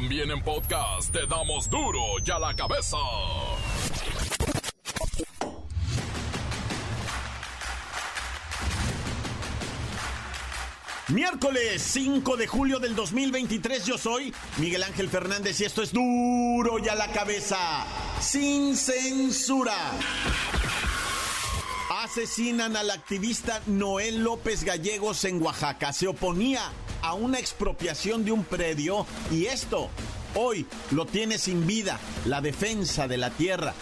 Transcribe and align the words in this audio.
También 0.00 0.30
en 0.30 0.40
podcast 0.42 1.10
te 1.10 1.26
damos 1.26 1.68
duro 1.68 2.00
y 2.24 2.30
a 2.30 2.38
la 2.38 2.54
cabeza. 2.54 2.96
Miércoles 11.08 11.82
5 11.82 12.36
de 12.36 12.46
julio 12.46 12.78
del 12.78 12.94
2023 12.94 13.86
yo 13.86 13.98
soy 13.98 14.32
Miguel 14.58 14.84
Ángel 14.84 15.08
Fernández 15.08 15.60
y 15.60 15.64
esto 15.64 15.82
es 15.82 15.92
duro 15.92 16.78
y 16.78 16.88
a 16.88 16.94
la 16.94 17.10
cabeza, 17.10 17.58
sin 18.20 18.76
censura. 18.76 19.74
Asesinan 22.04 22.76
al 22.76 22.92
activista 22.92 23.60
Noel 23.66 24.22
López 24.22 24.62
Gallegos 24.62 25.24
en 25.24 25.42
Oaxaca. 25.42 25.92
Se 25.92 26.06
oponía 26.06 26.70
a 27.02 27.14
una 27.14 27.38
expropiación 27.38 28.24
de 28.24 28.32
un 28.32 28.44
predio 28.44 29.06
y 29.30 29.46
esto 29.46 29.90
hoy 30.34 30.66
lo 30.90 31.06
tiene 31.06 31.38
sin 31.38 31.66
vida, 31.66 31.98
la 32.26 32.40
defensa 32.40 33.08
de 33.08 33.16
la 33.16 33.30
tierra. 33.30 33.74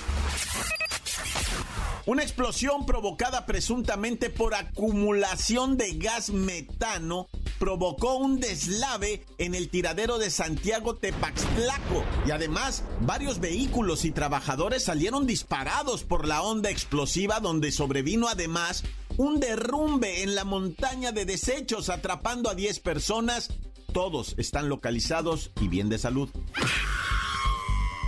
Una 2.06 2.22
explosión 2.22 2.86
provocada 2.86 3.46
presuntamente 3.46 4.30
por 4.30 4.54
acumulación 4.54 5.76
de 5.76 5.94
gas 5.94 6.30
metano 6.30 7.26
provocó 7.58 8.16
un 8.16 8.38
deslave 8.38 9.24
en 9.38 9.56
el 9.56 9.68
tiradero 9.70 10.18
de 10.18 10.30
Santiago 10.30 10.94
Tepaxtlaco 10.94 12.04
y 12.24 12.30
además 12.30 12.84
varios 13.00 13.40
vehículos 13.40 14.04
y 14.04 14.12
trabajadores 14.12 14.84
salieron 14.84 15.26
disparados 15.26 16.04
por 16.04 16.28
la 16.28 16.42
onda 16.42 16.70
explosiva 16.70 17.40
donde 17.40 17.72
sobrevino 17.72 18.28
además 18.28 18.84
un 19.18 19.40
derrumbe 19.40 20.22
en 20.22 20.34
la 20.34 20.44
montaña 20.44 21.12
de 21.12 21.24
desechos 21.24 21.88
atrapando 21.88 22.50
a 22.50 22.54
10 22.54 22.80
personas. 22.80 23.50
Todos 23.92 24.34
están 24.38 24.68
localizados 24.68 25.52
y 25.60 25.68
bien 25.68 25.88
de 25.88 25.98
salud. 25.98 26.28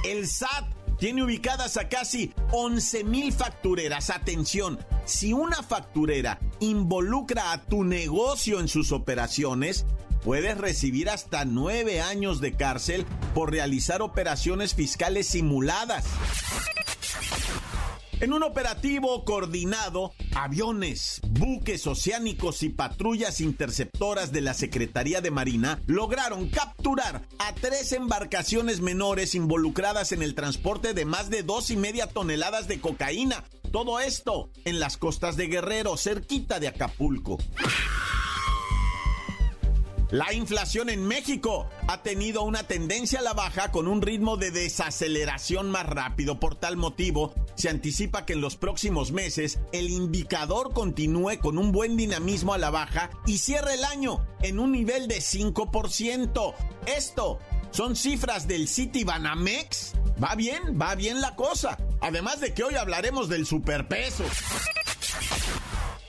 El 0.05 0.27
SAT 0.27 0.65
tiene 0.99 1.23
ubicadas 1.23 1.77
a 1.77 1.89
casi 1.89 2.33
11 2.53 3.05
mil 3.05 3.33
factureras. 3.33 4.11
Atención, 4.11 4.79
si 5.05 5.33
una 5.33 5.63
facturera 5.63 6.41
involucra 6.61 7.53
a 7.53 7.65
tu 7.65 7.85
negocio 7.85 8.61
en 8.61 8.69
sus 8.69 8.93
operaciones, 8.93 9.87
puedes 10.25 10.59
recibir 10.59 11.09
hasta 11.09 11.45
nueve 11.45 12.01
años 12.01 12.41
de 12.41 12.53
cárcel 12.53 13.07
por 13.35 13.51
realizar 13.51 14.03
operaciones 14.03 14.75
fiscales 14.75 15.29
simuladas. 15.29 16.05
En 18.21 18.33
un 18.33 18.43
operativo 18.43 19.25
coordinado, 19.25 20.13
aviones, 20.35 21.21
buques 21.29 21.87
oceánicos 21.87 22.65
y 22.65 22.69
patrullas 22.69 23.41
interceptoras 23.41 24.33
de 24.33 24.41
la 24.41 24.55
Secretaría 24.55 25.21
de 25.21 25.31
Marina 25.31 25.81
lograron 25.87 26.49
capturar 26.49 27.23
a 27.39 27.55
tres 27.55 27.93
embarcaciones 27.93 28.81
menores 28.81 29.37
involucradas 29.37 30.11
en 30.11 30.23
el 30.23 30.35
transporte 30.35 30.95
de 30.95 31.05
más 31.05 31.31
de 31.31 31.45
dos 31.45 31.71
y 31.71 31.77
media 31.77 32.09
toneladas 32.09 32.67
de 32.67 32.81
cocaína. 32.81 33.45
Todo 33.71 34.01
esto 34.01 34.51
en 34.65 34.81
las 34.81 34.97
costas 34.97 35.37
de 35.37 35.47
Guerrero, 35.47 35.97
cerquita 35.97 36.59
de 36.59 36.67
Acapulco. 36.67 37.39
La 40.11 40.33
inflación 40.33 40.89
en 40.89 41.07
México 41.07 41.69
ha 41.87 42.03
tenido 42.03 42.43
una 42.43 42.63
tendencia 42.63 43.19
a 43.21 43.23
la 43.23 43.35
baja 43.35 43.71
con 43.71 43.87
un 43.87 44.01
ritmo 44.01 44.39
de 44.39 44.51
desaceleración 44.51 45.71
más 45.71 45.85
rápido. 45.85 46.41
Por 46.41 46.55
tal 46.55 46.79
motivo, 46.79 47.35
se 47.59 47.69
anticipa 47.69 48.25
que 48.25 48.35
en 48.35 48.41
los 48.41 48.57
próximos 48.57 49.11
meses 49.11 49.59
el 49.73 49.91
indicador 49.91 50.73
continúe 50.73 51.39
con 51.41 51.59
un 51.59 51.73
buen 51.73 51.97
dinamismo 51.97 52.55
a 52.55 52.59
la 52.59 52.71
baja 52.71 53.11
y 53.27 53.39
cierre 53.39 53.75
el 53.75 53.85
año 53.85 54.25
en 54.43 54.61
un 54.61 54.71
nivel 54.71 55.09
de 55.09 55.17
5%. 55.17 56.55
Esto 56.87 57.41
son 57.73 57.97
cifras 57.97 58.47
del 58.47 58.69
City 58.69 59.03
Banamex. 59.03 59.95
Va 60.23 60.37
bien, 60.37 60.79
va 60.81 60.95
bien 60.95 61.21
la 61.21 61.35
cosa. 61.35 61.77
Además 62.01 62.41
de 62.41 62.55
que 62.55 62.63
hoy 62.63 62.77
hablaremos 62.77 63.29
del 63.29 63.45
superpeso. 63.45 64.25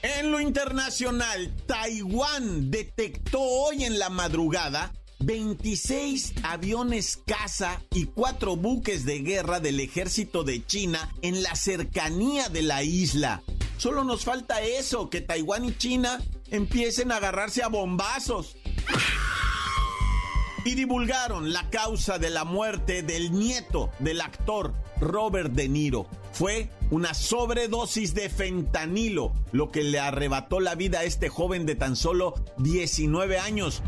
En 0.03 0.31
lo 0.31 0.39
internacional, 0.39 1.51
Taiwán 1.65 2.69
detectó 2.69 3.41
hoy 3.41 3.85
en 3.85 3.97
la 3.97 4.09
madrugada 4.09 4.93
26 5.19 6.33
aviones 6.43 7.21
caza 7.25 7.81
y 7.91 8.05
4 8.05 8.55
buques 8.55 9.05
de 9.05 9.19
guerra 9.19 9.59
del 9.59 9.79
ejército 9.79 10.43
de 10.43 10.65
China 10.65 11.13
en 11.21 11.43
la 11.43 11.55
cercanía 11.55 12.49
de 12.49 12.61
la 12.61 12.83
isla. 12.83 13.43
Solo 13.77 14.03
nos 14.03 14.25
falta 14.25 14.61
eso, 14.61 15.09
que 15.09 15.21
Taiwán 15.21 15.65
y 15.65 15.77
China 15.77 16.21
empiecen 16.49 17.11
a 17.11 17.17
agarrarse 17.17 17.63
a 17.63 17.67
bombazos. 17.67 18.57
Y 20.65 20.75
divulgaron 20.75 21.53
la 21.53 21.69
causa 21.69 22.19
de 22.19 22.29
la 22.29 22.43
muerte 22.43 23.01
del 23.01 23.31
nieto 23.31 23.89
del 23.99 24.19
actor 24.19 24.73
Robert 24.99 25.53
De 25.53 25.69
Niro. 25.69 26.07
Fue 26.33 26.69
una 26.91 27.13
sobredosis 27.13 28.13
de 28.13 28.29
fentanilo, 28.29 29.33
lo 29.51 29.71
que 29.71 29.83
le 29.83 29.99
arrebató 29.99 30.59
la 30.59 30.75
vida 30.75 30.99
a 30.99 31.03
este 31.03 31.29
joven 31.29 31.65
de 31.65 31.75
tan 31.75 31.95
solo 31.95 32.33
19 32.57 33.39
años. 33.39 33.81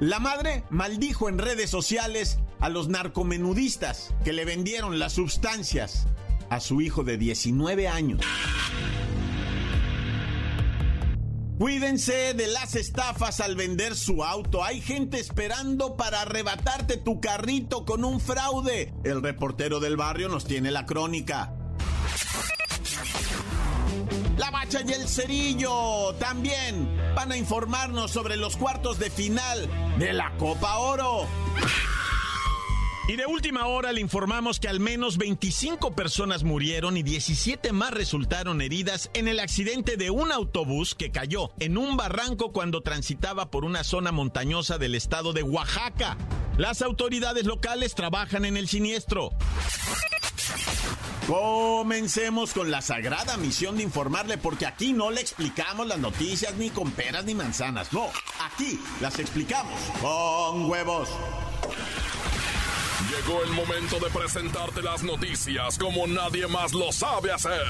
La 0.00 0.18
madre 0.18 0.64
maldijo 0.70 1.28
en 1.28 1.38
redes 1.38 1.70
sociales 1.70 2.38
a 2.60 2.68
los 2.68 2.88
narcomenudistas 2.88 4.14
que 4.24 4.32
le 4.32 4.44
vendieron 4.44 4.98
las 4.98 5.12
sustancias 5.12 6.06
a 6.50 6.60
su 6.60 6.80
hijo 6.80 7.04
de 7.04 7.18
19 7.18 7.88
años. 7.88 8.20
Cuídense 11.58 12.34
de 12.34 12.48
las 12.48 12.74
estafas 12.74 13.40
al 13.40 13.54
vender 13.54 13.94
su 13.94 14.24
auto. 14.24 14.64
Hay 14.64 14.80
gente 14.80 15.20
esperando 15.20 15.96
para 15.96 16.22
arrebatarte 16.22 16.96
tu 16.96 17.20
carrito 17.20 17.84
con 17.84 18.04
un 18.04 18.18
fraude. 18.18 18.92
El 19.04 19.22
reportero 19.22 19.78
del 19.78 19.96
barrio 19.96 20.28
nos 20.28 20.44
tiene 20.44 20.72
la 20.72 20.86
crónica. 20.86 21.54
La 24.38 24.50
Bacha 24.50 24.80
y 24.86 24.92
el 24.92 25.06
Cerillo 25.08 26.14
también 26.18 26.88
van 27.14 27.32
a 27.32 27.36
informarnos 27.36 28.10
sobre 28.10 28.36
los 28.36 28.56
cuartos 28.56 28.98
de 28.98 29.10
final 29.10 29.68
de 29.98 30.12
la 30.12 30.32
Copa 30.36 30.78
Oro. 30.78 31.26
Y 33.08 33.16
de 33.16 33.26
última 33.26 33.66
hora 33.66 33.92
le 33.92 34.00
informamos 34.00 34.60
que 34.60 34.68
al 34.68 34.78
menos 34.78 35.18
25 35.18 35.92
personas 35.92 36.44
murieron 36.44 36.96
y 36.96 37.02
17 37.02 37.72
más 37.72 37.90
resultaron 37.90 38.62
heridas 38.62 39.10
en 39.12 39.26
el 39.26 39.40
accidente 39.40 39.96
de 39.96 40.10
un 40.10 40.30
autobús 40.30 40.94
que 40.94 41.10
cayó 41.10 41.50
en 41.58 41.76
un 41.76 41.96
barranco 41.96 42.52
cuando 42.52 42.80
transitaba 42.80 43.50
por 43.50 43.64
una 43.64 43.82
zona 43.82 44.12
montañosa 44.12 44.78
del 44.78 44.94
estado 44.94 45.32
de 45.32 45.42
Oaxaca. 45.42 46.16
Las 46.56 46.80
autoridades 46.80 47.44
locales 47.44 47.94
trabajan 47.94 48.44
en 48.44 48.56
el 48.56 48.68
siniestro. 48.68 49.30
Comencemos 51.26 52.52
con 52.52 52.70
la 52.70 52.82
sagrada 52.82 53.36
misión 53.36 53.76
de 53.76 53.84
informarle, 53.84 54.38
porque 54.38 54.66
aquí 54.66 54.92
no 54.92 55.10
le 55.10 55.20
explicamos 55.20 55.86
las 55.86 55.98
noticias 55.98 56.54
ni 56.54 56.70
con 56.70 56.90
peras 56.90 57.24
ni 57.24 57.34
manzanas. 57.34 57.92
No, 57.92 58.10
aquí 58.40 58.80
las 59.00 59.18
explicamos 59.18 59.80
con 60.00 60.68
huevos. 60.68 61.08
Llegó 63.10 63.42
el 63.44 63.50
momento 63.50 63.98
de 64.00 64.10
presentarte 64.10 64.82
las 64.82 65.02
noticias 65.02 65.78
como 65.78 66.06
nadie 66.06 66.46
más 66.48 66.72
lo 66.72 66.90
sabe 66.90 67.30
hacer. 67.30 67.62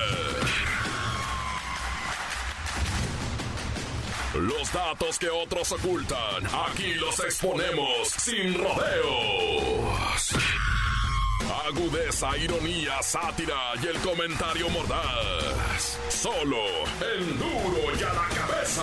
Los 4.34 4.72
datos 4.72 5.18
que 5.18 5.28
otros 5.28 5.72
ocultan, 5.72 6.46
aquí 6.66 6.94
los 6.94 7.18
exponemos 7.20 8.08
sin 8.08 8.54
rodeos. 8.54 10.32
Agudeza, 11.52 12.36
ironía, 12.38 13.02
sátira 13.02 13.72
y 13.82 13.86
el 13.86 13.98
comentario 13.98 14.68
mordaz. 14.70 15.98
Solo 16.08 16.56
el 17.14 17.38
duro 17.38 17.98
y 17.98 18.02
a 18.02 18.12
la 18.12 18.28
cabeza. 18.34 18.82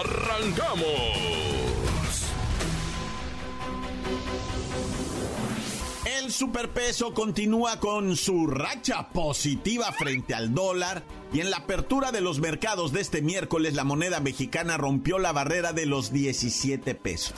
¡Arrancamos! 0.00 1.42
El 6.04 6.32
superpeso 6.32 7.12
continúa 7.12 7.78
con 7.78 8.16
su 8.16 8.46
racha 8.46 9.10
positiva 9.10 9.92
frente 9.92 10.34
al 10.34 10.54
dólar 10.54 11.04
y 11.32 11.40
en 11.40 11.50
la 11.50 11.58
apertura 11.58 12.12
de 12.12 12.20
los 12.20 12.40
mercados 12.40 12.92
de 12.92 13.00
este 13.00 13.20
miércoles 13.22 13.74
la 13.74 13.84
moneda 13.84 14.20
mexicana 14.20 14.76
rompió 14.78 15.18
la 15.18 15.32
barrera 15.32 15.72
de 15.72 15.86
los 15.86 16.12
17 16.12 16.94
pesos 16.94 17.34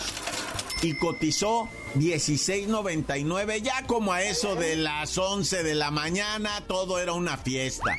y 0.85 0.95
cotizó 0.95 1.69
16.99 1.95 3.63
ya 3.63 3.87
como 3.87 4.13
a 4.13 4.23
eso 4.23 4.55
de 4.55 4.77
las 4.77 5.17
11 5.17 5.63
de 5.63 5.75
la 5.75 5.91
mañana 5.91 6.63
todo 6.67 6.99
era 6.99 7.15
una 7.15 7.39
fiesta. 7.39 7.97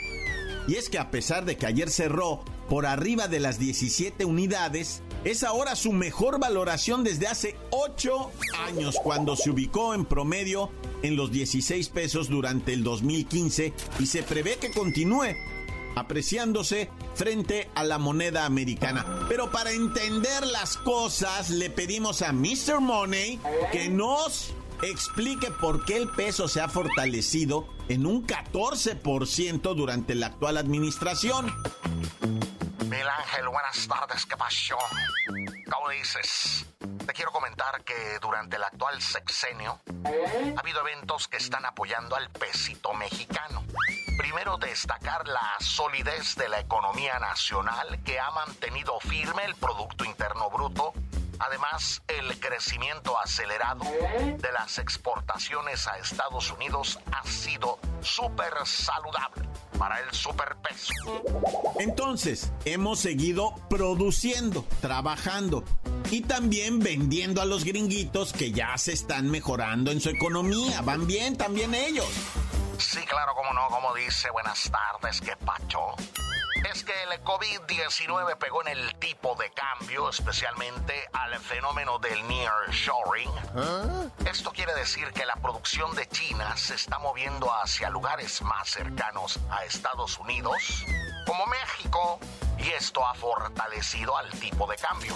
Y 0.67 0.75
es 0.75 0.89
que 0.89 0.99
a 0.99 1.09
pesar 1.09 1.45
de 1.45 1.57
que 1.57 1.65
ayer 1.65 1.89
cerró 1.89 2.43
por 2.69 2.85
arriba 2.85 3.27
de 3.27 3.39
las 3.39 3.59
17 3.59 4.25
unidades, 4.25 5.01
es 5.23 5.43
ahora 5.43 5.75
su 5.75 5.93
mejor 5.93 6.39
valoración 6.39 7.03
desde 7.03 7.27
hace 7.27 7.55
8 7.71 8.31
años, 8.67 8.95
cuando 9.01 9.35
se 9.35 9.49
ubicó 9.49 9.95
en 9.95 10.05
promedio 10.05 10.69
en 11.01 11.15
los 11.15 11.31
16 11.31 11.89
pesos 11.89 12.29
durante 12.29 12.73
el 12.73 12.83
2015 12.83 13.73
y 13.99 14.05
se 14.05 14.21
prevé 14.21 14.57
que 14.57 14.71
continúe 14.71 15.35
apreciándose 15.95 16.89
frente 17.15 17.69
a 17.75 17.83
la 17.83 17.97
moneda 17.97 18.45
americana. 18.45 19.25
Pero 19.27 19.51
para 19.51 19.71
entender 19.71 20.45
las 20.45 20.77
cosas, 20.77 21.49
le 21.49 21.69
pedimos 21.69 22.21
a 22.21 22.31
Mr. 22.31 22.79
Money 22.79 23.39
que 23.71 23.89
nos 23.89 24.53
explique 24.81 25.51
por 25.51 25.85
qué 25.85 25.97
el 25.97 26.09
peso 26.09 26.47
se 26.47 26.61
ha 26.61 26.67
fortalecido 26.67 27.67
en 27.87 28.05
un 28.05 28.25
14% 28.25 29.75
durante 29.75 30.15
la 30.15 30.27
actual 30.27 30.57
administración. 30.57 31.53
Miguel 32.89 33.07
Ángel, 33.09 33.47
buenas 33.47 33.87
tardes, 33.87 34.25
¿qué 34.25 34.37
pasó? 34.37 34.77
¿Cómo 35.71 35.89
dices? 35.89 36.65
Te 37.05 37.13
quiero 37.13 37.31
comentar 37.31 37.83
que 37.83 37.93
durante 38.21 38.57
el 38.57 38.63
actual 38.63 39.01
sexenio 39.01 39.81
ha 40.55 40.59
habido 40.59 40.81
eventos 40.81 41.27
que 41.27 41.37
están 41.37 41.65
apoyando 41.65 42.15
al 42.15 42.29
pesito 42.29 42.93
mexicano. 42.93 43.63
Primero 44.25 44.57
destacar 44.57 45.27
la 45.27 45.53
solidez 45.59 46.33
de 46.35 46.49
la 46.49 46.59
economía 46.59 47.19
nacional 47.19 48.01
que 48.03 48.19
ha 48.19 48.31
mantenido 48.31 48.99
firme 48.99 49.45
el 49.45 49.53
Producto 49.53 50.03
Interno 50.03 50.49
Bruto 50.49 50.93
Además, 51.39 52.01
el 52.07 52.39
crecimiento 52.39 53.19
acelerado 53.19 53.83
de 53.83 54.51
las 54.53 54.79
exportaciones 54.79 55.87
a 55.87 55.97
Estados 55.97 56.51
Unidos 56.51 56.99
ha 57.11 57.27
sido 57.27 57.79
súper 58.01 58.53
saludable 58.65 59.47
para 59.77 59.99
el 59.99 60.13
superpeso. 60.13 60.93
Entonces, 61.79 62.51
hemos 62.63 62.99
seguido 62.99 63.55
produciendo, 63.69 64.65
trabajando 64.81 65.63
y 66.09 66.21
también 66.21 66.79
vendiendo 66.79 67.41
a 67.41 67.45
los 67.45 67.65
gringuitos 67.65 68.31
que 68.31 68.51
ya 68.51 68.77
se 68.77 68.93
están 68.93 69.29
mejorando 69.29 69.91
en 69.91 69.99
su 69.99 70.09
economía. 70.09 70.81
Van 70.81 71.05
bien 71.05 71.35
también 71.35 71.73
ellos. 71.73 72.07
Claro, 73.15 73.33
como 73.33 73.53
no, 73.53 73.69
como 73.69 73.93
dice, 73.93 74.29
buenas 74.29 74.69
tardes, 74.69 75.21
qué 75.21 75.37
pacho 75.37 75.95
es 76.71 76.83
que 76.83 76.93
el 77.03 77.23
COVID-19 77.23 78.37
pegó 78.37 78.61
en 78.61 78.69
el 78.69 78.95
tipo 78.95 79.35
de 79.35 79.51
cambio, 79.51 80.09
especialmente 80.09 81.07
al 81.13 81.39
fenómeno 81.39 81.99
del 81.99 82.27
nearshoring. 82.27 83.29
¿Ah? 83.55 84.05
Esto 84.25 84.51
quiere 84.51 84.73
decir 84.73 85.11
que 85.13 85.25
la 85.25 85.35
producción 85.35 85.93
de 85.95 86.07
China 86.07 86.55
se 86.57 86.75
está 86.75 86.97
moviendo 86.97 87.53
hacia 87.53 87.89
lugares 87.89 88.41
más 88.41 88.69
cercanos 88.69 89.39
a 89.49 89.65
Estados 89.65 90.17
Unidos, 90.17 90.85
como 91.25 91.45
México, 91.47 92.19
y 92.57 92.69
esto 92.69 93.05
ha 93.05 93.13
fortalecido 93.15 94.17
al 94.17 94.29
tipo 94.31 94.67
de 94.67 94.75
cambio. 94.77 95.13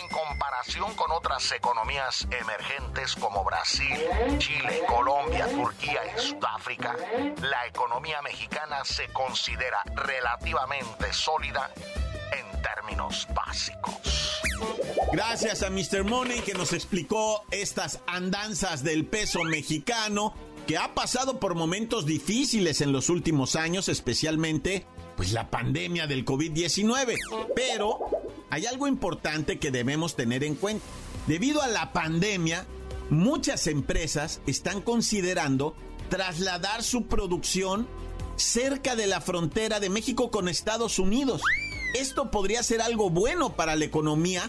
En 0.00 0.08
comparación 0.08 0.94
con 0.94 1.10
otras 1.10 1.50
economías 1.52 2.26
emergentes 2.30 3.14
como 3.16 3.44
Brasil, 3.44 3.98
Chile, 4.38 4.82
Colombia, 4.86 5.48
Turquía 5.48 6.00
y 6.16 6.20
Sudáfrica, 6.20 6.96
la 7.42 7.66
economía 7.66 8.22
mexicana 8.22 8.84
se 8.84 9.08
considera 9.08 9.82
relativamente 9.94 11.12
sólida 11.12 11.70
en 12.32 12.62
términos 12.62 13.26
básicos. 13.34 14.40
Gracias 15.12 15.62
a 15.62 15.70
Mr. 15.70 16.04
Money 16.04 16.40
que 16.40 16.54
nos 16.54 16.72
explicó 16.72 17.44
estas 17.50 18.00
andanzas 18.06 18.84
del 18.84 19.06
peso 19.06 19.42
mexicano 19.44 20.34
que 20.66 20.78
ha 20.78 20.94
pasado 20.94 21.40
por 21.40 21.54
momentos 21.54 22.06
difíciles 22.06 22.80
en 22.80 22.92
los 22.92 23.08
últimos 23.08 23.56
años, 23.56 23.88
especialmente 23.88 24.86
pues 25.20 25.32
la 25.32 25.50
pandemia 25.50 26.06
del 26.06 26.24
COVID-19. 26.24 27.14
Pero 27.54 27.98
hay 28.48 28.64
algo 28.64 28.88
importante 28.88 29.58
que 29.58 29.70
debemos 29.70 30.16
tener 30.16 30.42
en 30.44 30.54
cuenta. 30.54 30.82
Debido 31.26 31.60
a 31.60 31.68
la 31.68 31.92
pandemia, 31.92 32.64
muchas 33.10 33.66
empresas 33.66 34.40
están 34.46 34.80
considerando 34.80 35.76
trasladar 36.08 36.82
su 36.82 37.04
producción 37.04 37.86
cerca 38.36 38.96
de 38.96 39.08
la 39.08 39.20
frontera 39.20 39.78
de 39.78 39.90
México 39.90 40.30
con 40.30 40.48
Estados 40.48 40.98
Unidos. 40.98 41.42
Esto 41.92 42.30
podría 42.30 42.62
ser 42.62 42.80
algo 42.80 43.10
bueno 43.10 43.56
para 43.56 43.76
la 43.76 43.84
economía, 43.84 44.48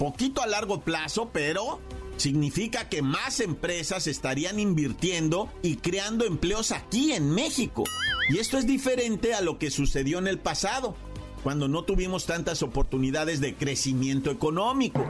poquito 0.00 0.42
a 0.42 0.48
largo 0.48 0.80
plazo, 0.80 1.30
pero 1.32 1.78
significa 2.20 2.88
que 2.88 3.02
más 3.02 3.40
empresas 3.40 4.06
estarían 4.06 4.60
invirtiendo 4.60 5.50
y 5.62 5.76
creando 5.76 6.24
empleos 6.24 6.70
aquí 6.70 7.12
en 7.12 7.30
México. 7.30 7.84
Y 8.28 8.38
esto 8.38 8.58
es 8.58 8.66
diferente 8.66 9.34
a 9.34 9.40
lo 9.40 9.58
que 9.58 9.70
sucedió 9.70 10.18
en 10.18 10.28
el 10.28 10.38
pasado, 10.38 10.94
cuando 11.42 11.66
no 11.66 11.84
tuvimos 11.84 12.26
tantas 12.26 12.62
oportunidades 12.62 13.40
de 13.40 13.54
crecimiento 13.54 14.30
económico. 14.30 15.04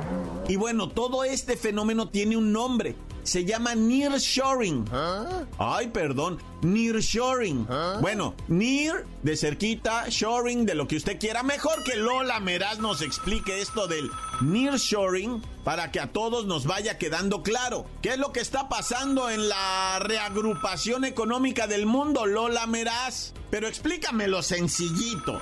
Y 0.48 0.56
bueno, 0.56 0.88
todo 0.88 1.24
este 1.24 1.56
fenómeno 1.56 2.08
tiene 2.08 2.36
un 2.36 2.52
nombre. 2.52 2.94
Se 3.22 3.44
llama 3.44 3.74
nearshoring. 3.74 4.86
¿Ah? 4.92 5.44
Ay, 5.58 5.88
perdón, 5.88 6.38
nearshoring. 6.62 7.66
¿Ah? 7.68 7.98
Bueno, 8.00 8.34
near 8.48 9.04
de 9.22 9.36
cerquita, 9.36 10.08
shoring 10.08 10.66
de 10.66 10.74
lo 10.74 10.88
que 10.88 10.96
usted 10.96 11.18
quiera. 11.18 11.42
Mejor 11.42 11.82
que 11.84 11.96
Lola 11.96 12.40
Meraz 12.40 12.78
nos 12.78 13.02
explique 13.02 13.60
esto 13.60 13.86
del 13.86 14.10
nearshoring 14.40 15.42
para 15.64 15.90
que 15.92 16.00
a 16.00 16.12
todos 16.12 16.46
nos 16.46 16.66
vaya 16.66 16.98
quedando 16.98 17.42
claro. 17.42 17.86
¿Qué 18.02 18.10
es 18.10 18.18
lo 18.18 18.32
que 18.32 18.40
está 18.40 18.68
pasando 18.68 19.30
en 19.30 19.48
la 19.48 19.98
reagrupación 20.00 21.04
económica 21.04 21.66
del 21.66 21.86
mundo, 21.86 22.26
Lola 22.26 22.66
Meraz? 22.66 23.34
Pero 23.50 23.68
explícamelo 23.68 24.42
sencillito. 24.42 25.40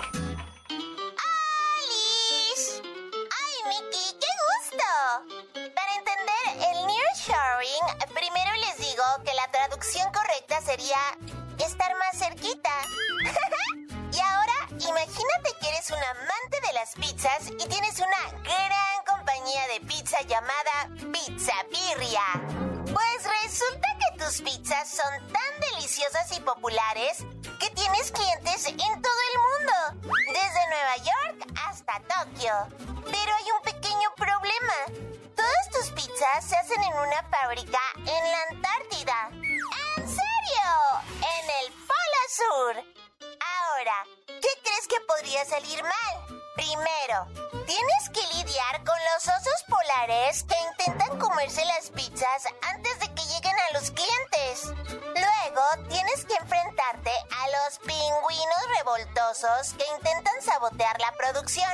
Pizzas 16.94 17.48
y 17.48 17.68
tienes 17.68 17.98
una 17.98 18.42
gran 18.42 19.04
compañía 19.06 19.66
de 19.68 19.80
pizza 19.86 20.20
llamada 20.22 20.88
Pizza 21.12 21.52
Birria. 21.70 22.22
Pues 22.84 23.42
resulta 23.42 23.88
que 23.98 24.24
tus 24.24 24.40
pizzas 24.40 24.88
son 24.88 25.32
tan 25.32 25.72
deliciosas 25.72 26.30
y 26.36 26.40
populares 26.40 27.24
que 27.60 27.70
tienes 27.70 28.12
clientes 28.12 28.66
en 28.66 29.02
todo 29.02 29.20
el 29.32 29.38
mundo, 29.48 30.14
desde 30.28 30.68
Nueva 30.68 30.96
York 30.96 31.52
hasta 31.66 32.00
Tokio. 32.00 32.54
Pero 33.04 33.34
hay 33.34 33.50
un 33.56 33.62
pequeño 33.62 34.14
problema. 34.16 34.74
Todas 35.36 35.70
tus 35.70 35.90
pizzas 35.90 36.44
se 36.44 36.56
hacen 36.56 36.82
en 36.82 36.92
una 36.92 37.22
fábrica 37.30 37.80
en 37.96 38.30
la 38.30 38.42
Antártida. 38.50 39.30
En 40.58 41.50
el 41.64 41.72
Polo 41.72 42.22
Sur. 42.28 42.76
Ahora, 43.20 44.04
¿qué 44.26 44.48
crees 44.62 44.88
que 44.88 45.00
podría 45.00 45.44
salir 45.44 45.82
mal? 45.82 46.27
Primero, 46.58 47.28
tienes 47.66 48.10
que 48.12 48.34
lidiar 48.34 48.82
con 48.84 48.98
los 49.14 49.28
osos 49.28 49.62
polares 49.68 50.42
que 50.42 50.56
intentan 50.70 51.16
comerse 51.20 51.64
las 51.64 51.88
pizzas 51.90 52.46
antes 52.62 52.98
de 52.98 53.14
que 53.14 53.22
lleguen 53.26 53.54
a 53.56 53.78
los 53.78 53.92
clientes. 53.92 54.64
Luego, 55.14 55.88
tienes 55.88 56.24
que 56.24 56.34
enfrentarte 56.34 57.12
a 57.12 57.46
los 57.46 57.78
pingüinos 57.78 58.76
revoltosos 58.76 59.74
que 59.74 59.86
intentan 59.94 60.42
sabotear 60.42 61.00
la 61.00 61.12
producción. 61.12 61.70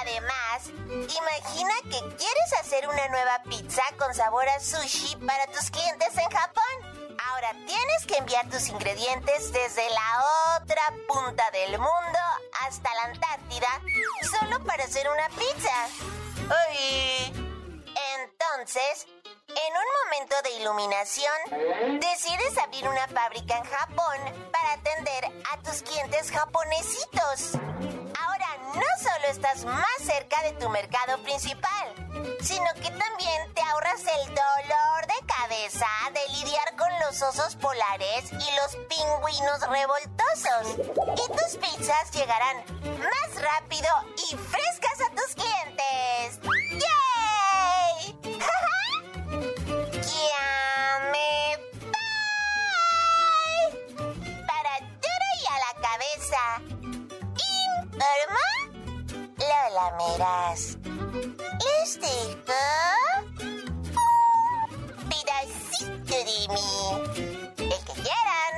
Además, 0.00 0.66
imagina 0.66 1.74
que 1.84 2.16
quieres 2.16 2.52
hacer 2.58 2.88
una 2.88 3.06
nueva 3.10 3.44
pizza 3.44 3.82
con 3.96 4.12
sabor 4.12 4.48
a 4.48 4.58
sushi 4.58 5.14
para 5.24 5.46
tus 5.46 5.70
clientes 5.70 6.18
en 6.18 6.30
Japón. 6.30 6.89
Ahora 7.30 7.52
tienes 7.64 8.06
que 8.06 8.16
enviar 8.16 8.48
tus 8.48 8.68
ingredientes 8.68 9.52
desde 9.52 9.88
la 9.90 10.56
otra 10.56 10.82
punta 11.06 11.48
del 11.52 11.78
mundo 11.78 12.18
hasta 12.66 12.92
la 12.94 13.04
Antártida 13.04 13.68
solo 14.22 14.64
para 14.64 14.84
hacer 14.84 15.08
una 15.08 15.28
pizza. 15.28 15.88
Entonces, 18.24 19.06
en 19.48 19.72
un 19.76 19.84
momento 20.04 20.34
de 20.42 20.50
iluminación, 20.60 22.00
decides 22.00 22.58
abrir 22.58 22.88
una 22.88 23.06
fábrica 23.06 23.58
en 23.58 23.64
Japón 23.64 24.50
para 24.50 24.72
atender 24.72 25.24
a 25.52 25.62
tus 25.62 25.82
clientes 25.82 26.32
japonesitos. 26.32 27.52
No 28.74 28.82
solo 29.02 29.26
estás 29.28 29.64
más 29.64 29.86
cerca 30.00 30.42
de 30.42 30.52
tu 30.52 30.68
mercado 30.68 31.20
principal, 31.24 31.92
sino 32.40 32.66
que 32.74 32.90
también 32.90 33.52
te 33.54 33.62
ahorras 33.62 34.00
el 34.00 34.28
dolor 34.28 35.06
de 35.06 35.26
cabeza 35.26 35.88
de 36.12 36.20
lidiar 36.38 36.76
con 36.76 36.88
los 37.00 37.20
osos 37.20 37.56
polares 37.56 38.30
y 38.30 38.36
los 38.36 38.76
pingüinos 38.88 39.60
revoltosos. 39.68 40.76
Y 41.16 41.26
tus 41.32 41.56
pizzas 41.58 42.10
llegarán 42.12 42.58
más 43.00 43.42
rápido 43.42 43.88
y 44.30 44.36
frescas 44.36 45.00
a 45.00 45.10
tus 45.16 45.34
clientes. 45.34 46.38
¡Yay! 46.70 48.18
¡Ya 50.00 51.10
me 51.10 51.58
Para 54.46 54.78
todo 54.78 55.26
y 55.40 55.46
a 55.46 55.58
la 55.58 55.72
cabeza. 55.80 56.79
Informa 58.00 58.46
Lola 59.38 59.86
Meras. 59.98 60.78
¿Les 61.60 62.00
dejo? 62.00 62.60
Un 64.94 65.08
pedacito 65.10 66.14
de 66.16 66.38
mí. 66.48 66.68
El 67.58 67.80
que 67.84 67.92
quieran. 67.92 68.52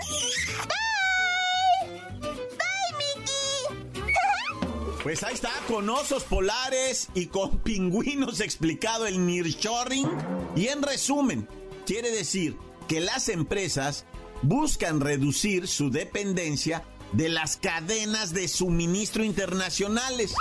Bye. 0.69 2.31
Bye, 2.59 2.93
Mickey. 2.99 4.03
Pues 5.03 5.25
ahí 5.25 5.35
está, 5.35 5.51
con 5.67 5.91
osos 5.91 6.23
polares 6.23 7.09
y 7.15 7.27
con 7.27 7.59
pingüinos 7.65 8.41
explicado 8.41 9.07
el 9.07 9.27
nearshoring. 9.27 10.09
Y 10.55 10.69
en 10.69 10.83
resumen, 10.83 11.49
quiere 11.85 12.13
decir 12.13 12.57
que 12.87 13.01
las 13.01 13.29
empresas 13.29 14.05
buscan 14.43 15.01
reducir 15.01 15.67
su 15.67 15.91
dependencia 15.91 16.85
de 17.13 17.29
las 17.29 17.57
cadenas 17.57 18.33
de 18.33 18.49
suministro 18.49 19.25
internacionales. 19.25 20.35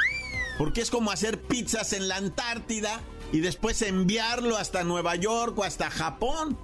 Porque 0.58 0.82
es 0.82 0.90
como 0.90 1.12
hacer 1.12 1.42
pizzas 1.42 1.94
en 1.94 2.08
la 2.08 2.18
Antártida 2.18 3.02
y 3.32 3.40
después 3.40 3.82
enviarlo 3.82 4.58
hasta 4.58 4.84
Nueva 4.84 5.16
York 5.16 5.58
o 5.58 5.64
hasta 5.64 5.90
Japón. 5.90 6.58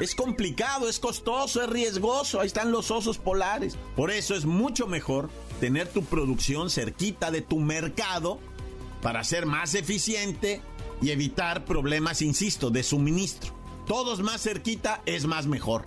Es 0.00 0.14
complicado, 0.14 0.88
es 0.88 0.98
costoso, 0.98 1.62
es 1.62 1.68
riesgoso. 1.68 2.40
Ahí 2.40 2.46
están 2.46 2.72
los 2.72 2.90
osos 2.90 3.18
polares. 3.18 3.76
Por 3.96 4.10
eso 4.10 4.34
es 4.34 4.44
mucho 4.44 4.86
mejor 4.86 5.30
tener 5.60 5.88
tu 5.88 6.04
producción 6.04 6.70
cerquita 6.70 7.30
de 7.30 7.42
tu 7.42 7.58
mercado 7.58 8.40
para 9.02 9.22
ser 9.22 9.46
más 9.46 9.74
eficiente 9.74 10.62
y 11.00 11.10
evitar 11.10 11.64
problemas, 11.64 12.22
insisto, 12.22 12.70
de 12.70 12.82
suministro. 12.82 13.52
Todos 13.86 14.20
más 14.20 14.42
cerquita 14.42 15.02
es 15.04 15.26
más 15.26 15.46
mejor. 15.46 15.86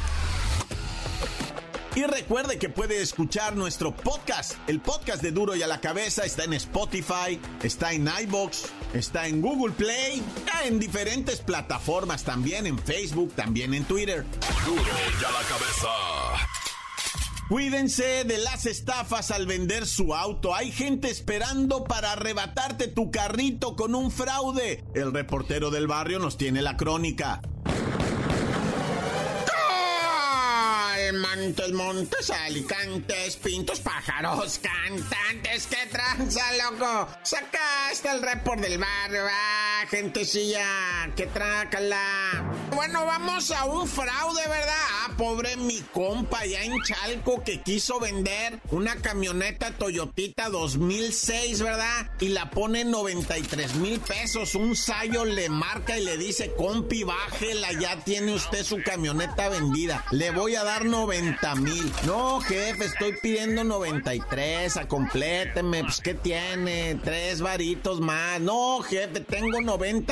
Y 1.93 2.03
recuerde 2.05 2.57
que 2.57 2.69
puede 2.69 3.01
escuchar 3.01 3.57
nuestro 3.57 3.93
podcast. 3.93 4.53
El 4.67 4.79
podcast 4.79 5.21
de 5.21 5.31
Duro 5.31 5.57
y 5.57 5.61
a 5.61 5.67
la 5.67 5.81
Cabeza 5.81 6.23
está 6.23 6.45
en 6.45 6.53
Spotify, 6.53 7.37
está 7.61 7.91
en 7.91 8.09
iBox, 8.23 8.63
está 8.93 9.27
en 9.27 9.41
Google 9.41 9.73
Play, 9.73 10.23
en 10.65 10.79
diferentes 10.79 11.41
plataformas 11.41 12.23
también, 12.23 12.65
en 12.65 12.79
Facebook, 12.79 13.33
también 13.33 13.73
en 13.73 13.83
Twitter. 13.83 14.25
Duro 14.65 14.81
y 14.81 15.25
a 15.25 15.31
la 15.31 15.47
Cabeza. 15.47 15.89
Cuídense 17.49 18.23
de 18.23 18.37
las 18.37 18.65
estafas 18.65 19.29
al 19.29 19.45
vender 19.45 19.85
su 19.85 20.15
auto. 20.15 20.55
Hay 20.55 20.71
gente 20.71 21.09
esperando 21.09 21.83
para 21.83 22.13
arrebatarte 22.13 22.87
tu 22.87 23.11
carrito 23.11 23.75
con 23.75 23.93
un 23.95 24.09
fraude. 24.11 24.85
El 24.95 25.11
reportero 25.11 25.69
del 25.69 25.87
barrio 25.87 26.19
nos 26.19 26.37
tiene 26.37 26.61
la 26.61 26.77
crónica. 26.77 27.41
Montes, 31.11 31.71
montes, 31.73 32.29
alicantes, 32.29 33.35
pintos, 33.37 33.81
pájaros, 33.81 34.59
cantantes, 34.59 35.67
qué 35.67 35.87
tranza, 35.91 36.41
loco. 36.53 37.09
Sacaste 37.23 38.09
el 38.09 38.21
report 38.21 38.61
del 38.61 38.77
barrio, 38.77 39.23
ah, 39.29 39.70
gentecilla, 39.87 41.09
que 41.15 41.27
trácala. 41.27 42.43
Bueno, 42.75 43.05
vamos 43.05 43.51
a 43.51 43.65
un 43.65 43.87
fraude, 43.87 44.41
¿verdad? 44.47 44.73
Ah, 45.03 45.11
pobre 45.17 45.57
mi 45.57 45.81
compa 45.93 46.45
ya 46.45 46.63
en 46.63 46.81
Chalco 46.83 47.43
que 47.43 47.61
quiso 47.61 47.99
vender 47.99 48.59
una 48.69 48.95
camioneta 48.95 49.71
Toyotita 49.71 50.49
2006, 50.49 51.61
¿verdad? 51.61 52.11
Y 52.19 52.29
la 52.29 52.49
pone 52.49 52.81
en 52.81 52.91
93 52.91 53.75
mil 53.75 53.99
pesos. 53.99 54.55
Un 54.55 54.75
sayo 54.75 55.25
le 55.25 55.49
marca 55.49 55.97
y 55.97 56.03
le 56.03 56.17
dice, 56.17 56.53
compi, 56.53 57.03
bájela, 57.03 57.73
ya 57.73 57.97
tiene 58.03 58.33
usted 58.33 58.63
su 58.63 58.81
camioneta 58.83 59.49
vendida. 59.49 60.05
Le 60.11 60.31
voy 60.31 60.55
a 60.55 60.63
dar 60.63 60.85
90 60.85 61.55
mil. 61.55 61.91
No, 62.05 62.39
jefe, 62.41 62.85
estoy 62.85 63.15
pidiendo 63.21 63.63
93, 63.63 64.77
a. 64.77 64.87
Pues, 64.87 66.01
¿qué 66.01 66.13
tiene? 66.13 66.99
Tres 67.03 67.41
varitos 67.41 67.99
más. 67.99 68.39
No, 68.39 68.81
jefe, 68.81 69.19
tengo 69.21 69.61
90 69.61 69.70